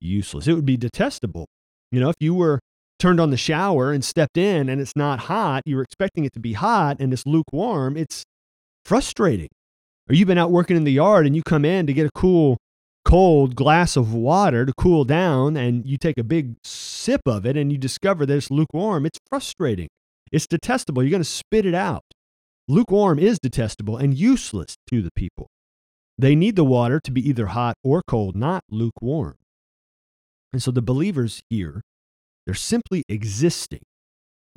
useless. 0.00 0.46
It 0.46 0.54
would 0.54 0.64
be 0.64 0.76
detestable. 0.76 1.46
You 1.90 2.00
know, 2.00 2.10
if 2.10 2.16
you 2.20 2.32
were 2.32 2.60
turned 3.00 3.18
on 3.18 3.30
the 3.30 3.36
shower 3.36 3.92
and 3.92 4.04
stepped 4.04 4.36
in 4.36 4.68
and 4.68 4.80
it's 4.80 4.94
not 4.94 5.20
hot, 5.20 5.62
you 5.66 5.76
were 5.76 5.82
expecting 5.82 6.24
it 6.24 6.32
to 6.34 6.40
be 6.40 6.52
hot 6.52 6.98
and 7.00 7.12
it's 7.12 7.26
lukewarm, 7.26 7.96
it's 7.96 8.22
frustrating. 8.84 9.48
Or 10.08 10.14
you've 10.14 10.28
been 10.28 10.38
out 10.38 10.52
working 10.52 10.76
in 10.76 10.84
the 10.84 10.92
yard 10.92 11.26
and 11.26 11.34
you 11.34 11.42
come 11.42 11.64
in 11.64 11.86
to 11.88 11.92
get 11.92 12.06
a 12.06 12.10
cool 12.14 12.58
cold 13.04 13.56
glass 13.56 13.96
of 13.96 14.12
water 14.12 14.66
to 14.66 14.72
cool 14.74 15.04
down 15.04 15.56
and 15.56 15.86
you 15.86 15.96
take 15.96 16.18
a 16.18 16.24
big 16.24 16.56
sip 16.64 17.22
of 17.26 17.46
it 17.46 17.56
and 17.56 17.72
you 17.72 17.78
discover 17.78 18.26
that 18.26 18.36
it's 18.36 18.50
lukewarm, 18.50 19.06
it's 19.06 19.18
frustrating. 19.28 19.88
It's 20.30 20.46
detestable. 20.46 21.02
You're 21.02 21.10
going 21.10 21.22
to 21.22 21.28
spit 21.28 21.66
it 21.66 21.74
out. 21.74 22.04
Lukewarm 22.68 23.18
is 23.18 23.38
detestable 23.38 23.96
and 23.96 24.16
useless 24.16 24.76
to 24.88 25.02
the 25.02 25.10
people. 25.16 25.48
They 26.16 26.36
need 26.36 26.54
the 26.54 26.64
water 26.64 27.00
to 27.00 27.10
be 27.10 27.26
either 27.28 27.46
hot 27.46 27.76
or 27.82 28.02
cold, 28.06 28.36
not 28.36 28.62
lukewarm. 28.70 29.36
And 30.52 30.62
so 30.62 30.70
the 30.70 30.82
believers 30.82 31.42
here, 31.48 31.82
they're 32.44 32.54
simply 32.54 33.02
existing, 33.08 33.82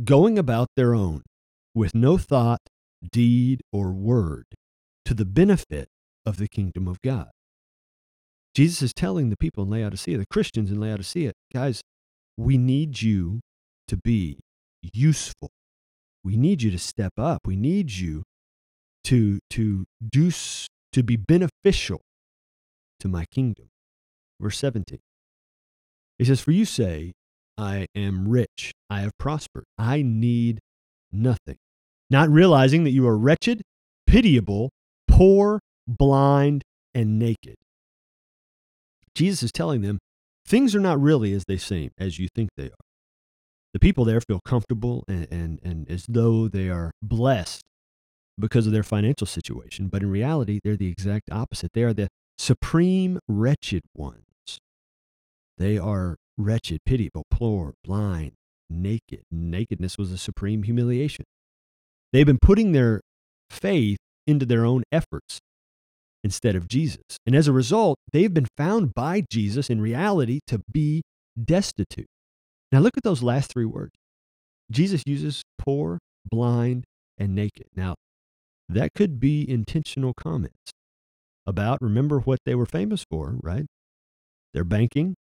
going 0.04 0.38
about 0.38 0.68
their 0.76 0.94
own 0.94 1.24
with 1.74 1.96
no 1.96 2.18
thought, 2.18 2.62
deed, 3.12 3.62
or 3.72 3.92
word 3.92 4.46
to 5.06 5.14
the 5.14 5.26
benefit 5.26 5.88
of 6.26 6.38
the 6.38 6.48
kingdom 6.48 6.88
of 6.88 7.02
God. 7.02 7.30
Jesus 8.54 8.82
is 8.82 8.94
telling 8.94 9.30
the 9.30 9.38
people 9.38 9.64
in 9.64 9.70
Laodicea, 9.70 10.18
the 10.18 10.26
Christians 10.26 10.72
in 10.72 10.80
Laodicea, 10.80 11.32
guys, 11.52 11.82
we 12.38 12.58
need 12.58 13.02
you 13.02 13.40
to 13.88 13.98
be 13.98 14.40
useful. 14.82 15.50
We 16.24 16.38
need 16.38 16.62
you 16.62 16.72
to 16.72 16.80
step 16.80 17.14
up. 17.18 17.42
We 17.46 17.56
need 17.56 17.92
you 17.92 18.24
to 19.06 19.40
to 19.52 19.86
do 20.08 20.32
to 20.94 21.04
be 21.04 21.18
beneficial 21.18 22.02
to 23.00 23.08
my 23.08 23.26
kingdom. 23.26 23.70
Verse 24.40 24.58
17. 24.58 25.00
He 26.18 26.26
says, 26.26 26.40
For 26.40 26.52
you 26.52 26.66
say, 26.66 27.14
I 27.58 27.88
am 27.96 28.28
rich, 28.28 28.72
I 28.90 29.02
have 29.02 29.18
prospered, 29.18 29.66
I 29.78 30.02
need 30.02 30.60
nothing. 31.12 31.58
Not 32.10 32.30
realizing 32.30 32.84
that 32.84 32.92
you 32.92 33.08
are 33.08 33.18
wretched, 33.18 33.62
pitiable, 34.08 34.70
poor, 35.08 35.60
blind, 35.88 36.64
and 36.94 37.18
naked. 37.18 37.56
Jesus 39.16 39.44
is 39.44 39.52
telling 39.52 39.82
them 39.82 40.00
things 40.46 40.76
are 40.76 40.80
not 40.80 41.00
really 41.00 41.34
as 41.34 41.46
they 41.48 41.58
seem, 41.58 41.92
as 41.98 42.20
you 42.20 42.28
think 42.34 42.50
they 42.56 42.66
are. 42.66 42.86
The 43.74 43.80
people 43.80 44.06
there 44.06 44.22
feel 44.22 44.40
comfortable 44.46 45.04
and, 45.08 45.28
and, 45.32 45.60
and 45.64 45.90
as 45.90 46.06
though 46.08 46.48
they 46.48 46.70
are 46.70 46.92
blessed 47.02 47.62
because 48.40 48.68
of 48.68 48.74
their 48.74 48.84
financial 48.84 49.28
situation, 49.28 49.88
but 49.88 50.02
in 50.02 50.10
reality, 50.10 50.60
they're 50.64 50.78
the 50.78 50.90
exact 50.90 51.32
opposite. 51.32 51.72
They 51.74 51.84
are 51.84 51.94
the 51.94 52.08
supreme 52.38 53.20
wretched 53.28 53.84
ones. 53.96 54.24
They 55.58 55.78
are 55.78 56.18
wretched, 56.38 56.80
pitiable, 56.86 57.26
poor, 57.30 57.74
blind, 57.84 58.34
naked. 58.70 59.24
Nakedness 59.32 59.98
was 59.98 60.12
a 60.12 60.18
supreme 60.18 60.64
humiliation. 60.64 61.26
They've 62.12 62.26
been 62.26 62.40
putting 62.40 62.72
their 62.72 63.02
faith 63.50 64.00
into 64.26 64.46
their 64.46 64.66
own 64.66 64.84
efforts 64.92 65.40
instead 66.24 66.56
of 66.56 66.68
Jesus. 66.68 67.04
And 67.26 67.36
as 67.36 67.48
a 67.48 67.54
result, 67.54 67.98
they've 68.12 68.34
been 68.34 68.48
found 68.58 68.94
by 68.94 69.24
Jesus 69.30 69.70
in 69.70 69.82
reality 69.82 70.40
to 70.48 70.62
be 70.72 71.04
destitute. 71.42 72.08
Now 72.72 72.80
look 72.80 72.98
at 72.98 73.04
those 73.04 73.22
last 73.22 73.52
three 73.52 73.66
words. 73.66 73.92
Jesus 74.72 75.04
uses 75.06 75.44
poor, 75.58 76.00
blind, 76.30 76.86
and 77.18 77.36
naked. 77.36 77.68
Now, 77.76 77.96
that 78.70 78.94
could 78.96 79.20
be 79.20 79.48
intentional 79.48 80.14
comments 80.14 80.72
about, 81.46 81.80
remember 81.82 82.20
what 82.20 82.40
they 82.46 82.56
were 82.56 82.66
famous 82.66 83.06
for, 83.10 83.36
right? 83.44 83.66
Their 84.54 84.64
banking, 84.64 85.16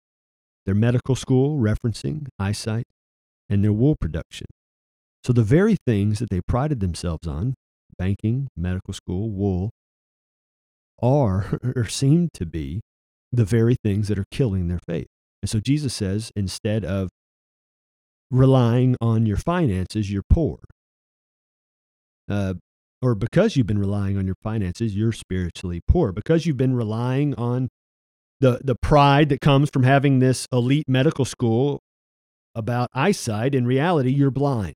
their 0.65 0.75
medical 0.75 1.15
school, 1.15 1.57
referencing 1.57 2.27
eyesight, 2.37 2.85
and 3.49 3.63
their 3.63 3.73
wool 3.73 3.95
production. 3.99 4.47
So 5.23 5.33
the 5.33 5.43
very 5.43 5.77
things 5.85 6.19
that 6.19 6.29
they 6.29 6.41
prided 6.41 6.79
themselves 6.79 7.27
on, 7.27 7.55
banking, 7.97 8.49
medical 8.55 8.93
school, 8.93 9.29
wool, 9.29 9.71
are 11.01 11.59
or 11.75 11.87
seem 11.87 12.29
to 12.33 12.45
be 12.45 12.81
the 13.31 13.45
very 13.45 13.75
things 13.83 14.07
that 14.07 14.17
are 14.17 14.25
killing 14.31 14.67
their 14.67 14.79
faith. 14.87 15.07
And 15.41 15.49
so 15.49 15.59
Jesus 15.59 15.93
says 15.93 16.31
instead 16.35 16.83
of 16.83 17.09
relying 18.31 18.95
on 19.01 19.25
your 19.25 19.37
finances, 19.37 20.11
you're 20.11 20.23
poor. 20.29 20.59
Uh, 22.29 22.55
or 23.01 23.15
because 23.15 23.55
you've 23.55 23.67
been 23.67 23.79
relying 23.79 24.17
on 24.17 24.25
your 24.25 24.35
finances, 24.43 24.95
you're 24.95 25.11
spiritually 25.11 25.81
poor. 25.87 26.11
Because 26.11 26.45
you've 26.45 26.57
been 26.57 26.75
relying 26.75 27.33
on 27.35 27.69
the, 28.39 28.59
the 28.63 28.75
pride 28.75 29.29
that 29.29 29.41
comes 29.41 29.69
from 29.69 29.83
having 29.83 30.19
this 30.19 30.47
elite 30.51 30.87
medical 30.87 31.25
school 31.25 31.79
about 32.55 32.89
eyesight, 32.93 33.55
in 33.55 33.65
reality, 33.65 34.11
you're 34.11 34.31
blind. 34.31 34.75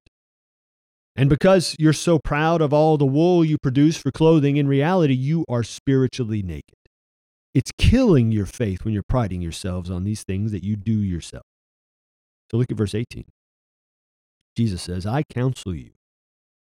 And 1.16 1.30
because 1.30 1.76
you're 1.78 1.94
so 1.94 2.18
proud 2.18 2.62
of 2.62 2.74
all 2.74 2.98
the 2.98 3.06
wool 3.06 3.46
you 3.46 3.58
produce 3.62 3.98
for 3.98 4.12
clothing, 4.12 4.58
in 4.58 4.68
reality, 4.68 5.14
you 5.14 5.46
are 5.48 5.64
spiritually 5.64 6.42
naked. 6.42 6.76
It's 7.54 7.72
killing 7.78 8.32
your 8.32 8.48
faith 8.48 8.84
when 8.84 8.96
you're 8.96 9.04
priding 9.08 9.42
yourselves 9.42 9.92
on 9.92 10.04
these 10.04 10.24
things 10.24 10.52
that 10.52 10.64
you 10.64 10.76
do 10.76 10.92
yourself. 10.92 11.44
So 12.50 12.58
look 12.58 12.72
at 12.72 12.78
verse 12.78 12.96
18. 12.96 13.26
Jesus 14.56 14.82
says, 14.82 15.06
I 15.06 15.24
counsel 15.24 15.76
you 15.76 15.92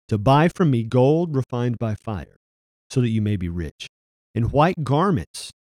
to 0.08 0.18
buy 0.18 0.48
from 0.48 0.72
me 0.72 0.82
gold 0.82 1.36
refined 1.36 1.78
by 1.78 1.94
fire, 1.94 2.36
so 2.90 3.00
that 3.00 3.10
you 3.10 3.22
may 3.22 3.36
be 3.36 3.48
rich, 3.48 3.86
and 4.34 4.50
white 4.50 4.82
garments, 4.82 5.52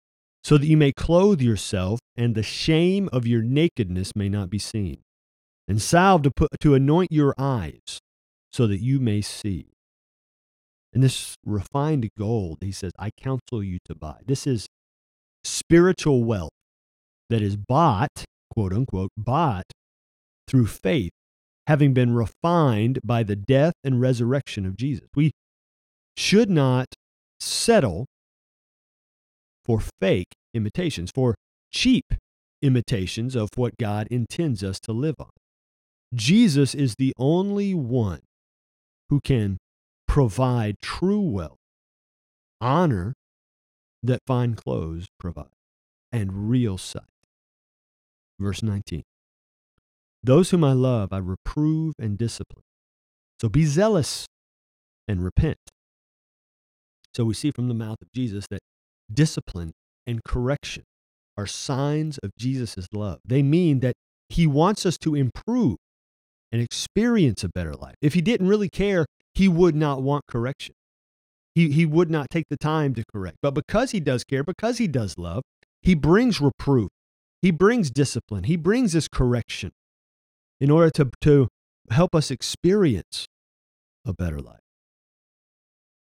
so 0.44 0.58
that 0.58 0.66
you 0.66 0.78
may 0.78 0.92
clothe 0.92 1.42
yourself, 1.42 2.00
and 2.18 2.34
the 2.34 2.42
shame 2.42 3.08
of 3.14 3.28
your 3.28 3.44
nakedness 3.44 4.16
may 4.16 4.30
not 4.30 4.50
be 4.50 4.58
seen, 4.58 5.02
and 5.68 5.80
salve 5.80 6.24
to, 6.24 6.32
put, 6.32 6.50
to 6.60 6.74
anoint 6.74 7.12
your 7.12 7.36
eyes 7.38 8.00
so 8.52 8.68
that 8.68 8.80
you 8.80 9.00
may 9.00 9.22
see. 9.22 9.68
And 10.94 11.04
this 11.04 11.36
refined 11.46 12.10
gold, 12.18 12.60
he 12.62 12.72
says, 12.72 12.92
I 12.98 13.12
counsel 13.12 13.64
you 13.64 13.78
to 13.86 13.96
buy. 13.96 14.18
This 14.26 14.48
is 14.48 14.68
spiritual 15.44 16.24
wealth 16.24 16.52
that 17.30 17.42
is 17.42 17.56
bought, 17.56 18.26
quote 18.50 18.74
unquote, 18.74 19.12
bought 19.16 19.72
through 20.48 20.66
faith, 20.66 21.12
having 21.68 21.94
been 21.94 22.16
refined 22.16 23.00
by 23.04 23.22
the 23.22 23.36
death 23.36 23.74
and 23.84 24.02
resurrection 24.02 24.66
of 24.66 24.76
Jesus. 24.76 25.08
We 25.16 25.32
should 26.18 26.50
not 26.50 26.88
settle 27.40 28.08
for 29.64 29.80
fake 30.02 30.34
imitations, 30.56 31.12
for 31.14 31.36
cheap 31.72 32.06
imitations 32.62 33.36
of 33.36 33.50
what 33.56 33.78
God 33.78 34.08
intends 34.10 34.64
us 34.64 34.80
to 34.82 34.92
live 34.92 35.16
on. 35.20 35.30
Jesus 36.16 36.74
is 36.74 36.96
the 36.98 37.14
only 37.18 37.76
one 37.76 38.22
who 39.10 39.20
can 39.20 39.58
provide 40.08 40.76
true 40.82 41.22
wealth, 41.22 41.58
honor 42.62 43.14
that 44.02 44.22
fine 44.26 44.56
clothes 44.56 45.08
provide, 45.20 45.48
and 46.12 46.50
real 46.50 46.78
sight. 46.78 47.04
Verse 48.40 48.64
19 48.64 49.04
Those 50.24 50.52
whom 50.52 50.64
I 50.64 50.74
love, 50.74 51.12
I 51.12 51.18
reprove 51.18 51.96
and 52.00 52.18
discipline. 52.18 52.64
So 53.42 53.50
be 53.50 53.66
zealous 53.66 54.26
and 55.08 55.24
repent. 55.24 55.58
So 57.16 57.26
we 57.26 57.34
see 57.34 57.52
from 57.52 57.68
the 57.68 57.74
mouth 57.74 57.98
of 58.02 58.12
Jesus 58.14 58.46
that 58.50 58.62
discipline 59.12 59.72
and 60.06 60.24
correction 60.24 60.84
are 61.38 61.48
signs 61.48 62.18
of 62.20 62.32
Jesus' 62.38 62.88
love. 62.94 63.20
They 63.26 63.42
mean 63.42 63.80
that 63.80 63.94
he 64.28 64.46
wants 64.46 64.86
us 64.86 64.98
to 65.00 65.16
improve 65.16 65.78
and 66.52 66.62
experience 66.62 67.44
a 67.44 67.50
better 67.50 67.74
life. 67.74 67.96
If 68.02 68.14
he 68.14 68.22
didn't 68.22 68.48
really 68.48 68.70
care, 68.70 69.06
he 69.34 69.48
would 69.48 69.76
not 69.76 70.02
want 70.02 70.26
correction. 70.28 70.76
He, 71.56 71.72
he 71.72 71.86
would 71.86 72.10
not 72.10 72.30
take 72.30 72.46
the 72.50 72.58
time 72.58 72.94
to 72.96 73.04
correct. 73.12 73.38
But 73.42 73.54
because 73.54 73.92
he 73.92 74.00
does 74.00 74.24
care, 74.24 74.44
because 74.44 74.78
he 74.78 74.88
does 74.88 75.18
love, 75.18 75.44
He 75.82 75.96
brings 75.96 76.42
reproof. 76.42 76.90
He 77.42 77.52
brings 77.52 77.90
discipline. 77.90 78.44
He 78.44 78.58
brings 78.58 78.94
this 78.94 79.08
correction 79.08 79.72
in 80.60 80.70
order 80.70 80.90
to, 80.92 81.12
to 81.22 81.48
help 81.90 82.14
us 82.14 82.32
experience 82.32 83.28
a 84.06 84.14
better 84.14 84.40
life. 84.40 84.60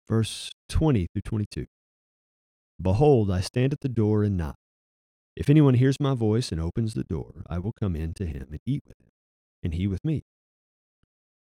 Verse 0.09 0.51
20 0.69 1.09
through 1.13 1.23
22. 1.23 1.67
Behold, 2.81 3.31
I 3.31 3.41
stand 3.41 3.73
at 3.73 3.81
the 3.81 3.89
door 3.89 4.23
and 4.23 4.37
knock. 4.37 4.57
If 5.37 5.51
anyone 5.51 5.75
hears 5.75 6.01
my 6.01 6.15
voice 6.15 6.53
and 6.53 6.61
opens 6.61 6.95
the 6.95 7.05
door, 7.05 7.43
I 7.49 7.59
will 7.59 7.73
come 7.79 7.95
in 7.95 8.15
to 8.15 8.27
him 8.27 8.49
and 8.51 8.61
eat 8.65 8.83
with 8.87 8.99
him, 9.01 9.11
and 9.63 9.75
he 9.75 9.87
with 9.87 10.05
me. 10.05 10.23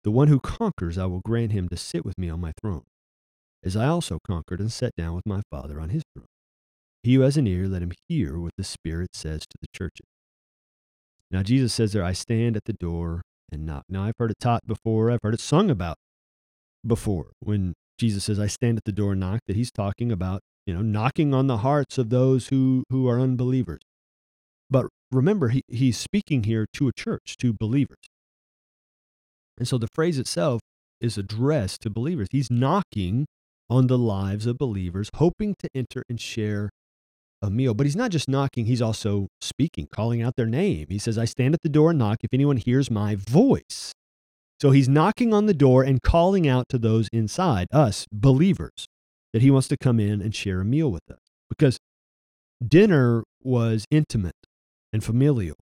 The 0.04 0.10
one 0.10 0.28
who 0.28 0.40
conquers, 0.40 0.98
I 0.98 1.06
will 1.06 1.20
grant 1.20 1.52
him 1.52 1.68
to 1.68 1.76
sit 1.76 2.04
with 2.04 2.18
me 2.18 2.28
on 2.28 2.40
my 2.40 2.52
throne, 2.60 2.84
as 3.62 3.76
I 3.76 3.86
also 3.86 4.18
conquered 4.26 4.60
and 4.60 4.72
sat 4.72 4.96
down 4.96 5.14
with 5.14 5.26
my 5.26 5.42
Father 5.50 5.80
on 5.80 5.90
his 5.90 6.02
throne. 6.14 6.26
He 7.02 7.14
who 7.14 7.20
has 7.22 7.36
an 7.36 7.46
ear, 7.46 7.68
let 7.68 7.82
him 7.82 7.92
hear 8.08 8.38
what 8.38 8.52
the 8.56 8.64
Spirit 8.64 9.10
says 9.14 9.42
to 9.42 9.56
the 9.60 9.68
churches. 9.74 10.06
Now, 11.30 11.42
Jesus 11.42 11.72
says 11.72 11.92
there, 11.92 12.04
I 12.04 12.12
stand 12.12 12.56
at 12.56 12.64
the 12.64 12.72
door 12.72 13.22
and 13.50 13.64
knock. 13.64 13.84
Now, 13.88 14.04
I've 14.04 14.14
heard 14.18 14.30
it 14.30 14.40
taught 14.40 14.66
before, 14.66 15.10
I've 15.10 15.22
heard 15.22 15.34
it 15.34 15.40
sung 15.40 15.70
about 15.70 15.96
before 16.86 17.32
when 17.40 17.74
Jesus 17.98 18.24
says, 18.24 18.38
I 18.38 18.48
stand 18.48 18.78
at 18.78 18.84
the 18.84 18.92
door 18.92 19.12
and 19.12 19.20
knock, 19.20 19.40
that 19.46 19.56
he's 19.56 19.70
talking 19.70 20.10
about, 20.10 20.40
you 20.66 20.74
know, 20.74 20.82
knocking 20.82 21.32
on 21.32 21.46
the 21.46 21.58
hearts 21.58 21.96
of 21.96 22.10
those 22.10 22.48
who, 22.48 22.84
who 22.90 23.08
are 23.08 23.20
unbelievers. 23.20 23.80
But 24.68 24.86
remember, 25.10 25.48
he, 25.48 25.62
he's 25.68 25.96
speaking 25.96 26.44
here 26.44 26.66
to 26.74 26.88
a 26.88 26.92
church, 26.92 27.36
to 27.38 27.52
believers. 27.52 27.98
And 29.58 29.68
so 29.68 29.78
the 29.78 29.88
phrase 29.94 30.18
itself 30.18 30.60
is 31.00 31.18
addressed 31.18 31.82
to 31.82 31.90
believers. 31.90 32.28
He's 32.30 32.50
knocking 32.50 33.26
on 33.68 33.86
the 33.86 33.98
lives 33.98 34.46
of 34.46 34.58
believers, 34.58 35.08
hoping 35.16 35.54
to 35.58 35.68
enter 35.74 36.02
and 36.08 36.20
share 36.20 36.70
a 37.42 37.50
meal. 37.50 37.74
But 37.74 37.86
he's 37.86 37.96
not 37.96 38.10
just 38.10 38.28
knocking, 38.28 38.66
he's 38.66 38.82
also 38.82 39.28
speaking, 39.40 39.88
calling 39.92 40.22
out 40.22 40.36
their 40.36 40.46
name. 40.46 40.86
He 40.88 40.98
says, 40.98 41.18
I 41.18 41.24
stand 41.24 41.54
at 41.54 41.62
the 41.62 41.68
door 41.68 41.90
and 41.90 41.98
knock 41.98 42.18
if 42.22 42.30
anyone 42.32 42.56
hears 42.56 42.90
my 42.90 43.16
voice. 43.16 43.92
So 44.60 44.70
he's 44.70 44.88
knocking 44.88 45.34
on 45.34 45.46
the 45.46 45.54
door 45.54 45.82
and 45.82 46.00
calling 46.00 46.46
out 46.46 46.68
to 46.68 46.78
those 46.78 47.08
inside, 47.12 47.66
us 47.72 48.06
believers, 48.12 48.86
that 49.32 49.42
he 49.42 49.50
wants 49.50 49.66
to 49.68 49.76
come 49.76 49.98
in 49.98 50.22
and 50.22 50.34
share 50.34 50.60
a 50.60 50.64
meal 50.64 50.90
with 50.92 51.10
us. 51.10 51.18
Because 51.48 51.78
dinner 52.64 53.24
was 53.42 53.86
intimate 53.90 54.36
and 54.92 55.02
familial. 55.02 55.56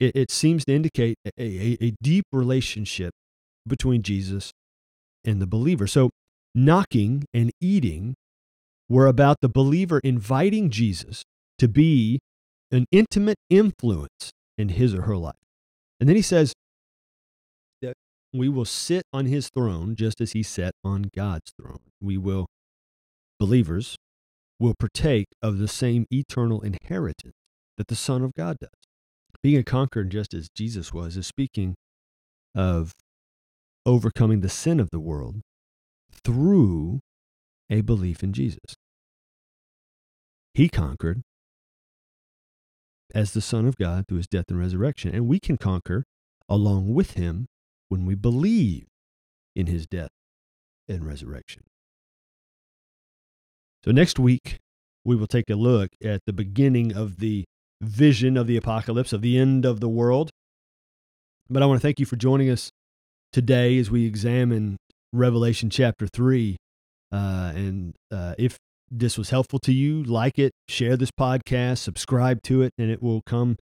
It, 0.00 0.16
it 0.16 0.30
seems 0.30 0.64
to 0.64 0.74
indicate 0.74 1.16
a, 1.24 1.30
a, 1.38 1.78
a 1.80 1.92
deep 2.02 2.24
relationship 2.32 3.12
between 3.66 4.02
Jesus 4.02 4.50
and 5.24 5.40
the 5.40 5.46
believer. 5.46 5.86
So 5.86 6.10
knocking 6.54 7.24
and 7.32 7.52
eating 7.60 8.14
were 8.88 9.06
about 9.06 9.36
the 9.40 9.48
believer 9.48 10.00
inviting 10.02 10.70
Jesus 10.70 11.22
to 11.58 11.68
be 11.68 12.18
an 12.72 12.86
intimate 12.90 13.38
influence 13.48 14.32
in 14.56 14.70
his 14.70 14.94
or 14.94 15.02
her 15.02 15.16
life. 15.16 15.34
And 16.00 16.08
then 16.08 16.16
he 16.16 16.22
says 16.22 16.54
that 17.82 17.94
we 18.32 18.48
will 18.48 18.64
sit 18.64 19.02
on 19.12 19.26
his 19.26 19.50
throne 19.50 19.94
just 19.94 20.20
as 20.20 20.32
he 20.32 20.42
sat 20.42 20.72
on 20.82 21.10
God's 21.14 21.52
throne. 21.60 21.80
We 22.00 22.16
will, 22.16 22.46
believers, 23.38 23.96
will 24.58 24.74
partake 24.78 25.28
of 25.42 25.58
the 25.58 25.68
same 25.68 26.06
eternal 26.10 26.60
inheritance 26.62 27.34
that 27.76 27.88
the 27.88 27.96
Son 27.96 28.22
of 28.22 28.34
God 28.34 28.58
does. 28.58 28.70
Being 29.42 29.58
a 29.58 29.64
conqueror, 29.64 30.04
just 30.04 30.34
as 30.34 30.48
Jesus 30.54 30.92
was, 30.92 31.16
is 31.16 31.26
speaking 31.26 31.76
of 32.54 32.92
overcoming 33.86 34.40
the 34.40 34.48
sin 34.48 34.78
of 34.80 34.90
the 34.90 35.00
world 35.00 35.40
through 36.12 37.00
a 37.70 37.80
belief 37.80 38.22
in 38.22 38.32
Jesus. 38.32 38.76
He 40.54 40.68
conquered 40.68 41.22
as 43.14 43.32
the 43.32 43.40
Son 43.40 43.66
of 43.66 43.76
God 43.76 44.06
through 44.08 44.18
his 44.18 44.28
death 44.28 44.46
and 44.48 44.58
resurrection, 44.58 45.14
and 45.14 45.26
we 45.26 45.40
can 45.40 45.56
conquer 45.56 46.04
along 46.48 46.92
with 46.92 47.12
him 47.12 47.46
when 47.88 48.04
we 48.04 48.14
believe 48.14 48.86
in 49.56 49.66
his 49.66 49.86
death 49.86 50.10
and 50.88 51.04
resurrection. 51.04 51.62
So, 53.84 53.92
next 53.92 54.18
week, 54.18 54.58
we 55.04 55.16
will 55.16 55.26
take 55.26 55.48
a 55.48 55.54
look 55.54 55.90
at 56.04 56.20
the 56.26 56.32
beginning 56.32 56.94
of 56.94 57.18
the 57.18 57.44
vision 57.80 58.36
of 58.36 58.46
the 58.46 58.56
apocalypse, 58.56 59.12
of 59.12 59.22
the 59.22 59.38
end 59.38 59.64
of 59.64 59.80
the 59.80 59.88
world. 59.88 60.30
But 61.48 61.62
I 61.62 61.66
want 61.66 61.80
to 61.80 61.86
thank 61.86 61.98
you 61.98 62.06
for 62.06 62.16
joining 62.16 62.50
us 62.50 62.70
today 63.32 63.78
as 63.78 63.90
we 63.90 64.06
examine 64.06 64.76
Revelation 65.12 65.70
chapter 65.70 66.06
3. 66.06 66.56
Uh, 67.12 67.52
and 67.54 67.94
uh, 68.12 68.34
if 68.38 68.56
this 68.90 69.18
was 69.18 69.30
helpful 69.30 69.58
to 69.60 69.72
you, 69.72 70.02
like 70.02 70.38
it, 70.38 70.52
share 70.68 70.96
this 70.96 71.10
podcast, 71.10 71.78
subscribe 71.78 72.42
to 72.44 72.62
it, 72.62 72.72
and 72.78 72.90
it 72.90 73.02
will 73.02 73.22
come 73.26 73.56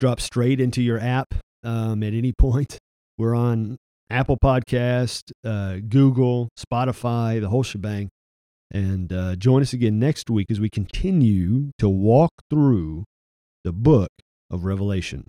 drop 0.00 0.20
straight 0.20 0.60
into 0.60 0.82
your 0.82 0.98
app 0.98 1.34
um, 1.64 2.02
at 2.02 2.12
any 2.12 2.32
point. 2.38 2.78
We're 3.16 3.34
on 3.34 3.76
Apple 4.10 4.38
Podcast, 4.42 5.30
uh, 5.44 5.78
Google, 5.88 6.48
Spotify, 6.58 7.40
the 7.40 7.48
whole 7.48 7.62
shebang. 7.62 8.08
And 8.70 9.12
uh, 9.12 9.36
join 9.36 9.62
us 9.62 9.72
again 9.72 9.98
next 9.98 10.28
week 10.28 10.50
as 10.50 10.60
we 10.60 10.68
continue 10.68 11.70
to 11.78 11.88
walk 11.88 12.30
through 12.50 13.04
the 13.64 13.72
book 13.72 14.10
of 14.50 14.64
Revelation. 14.64 15.26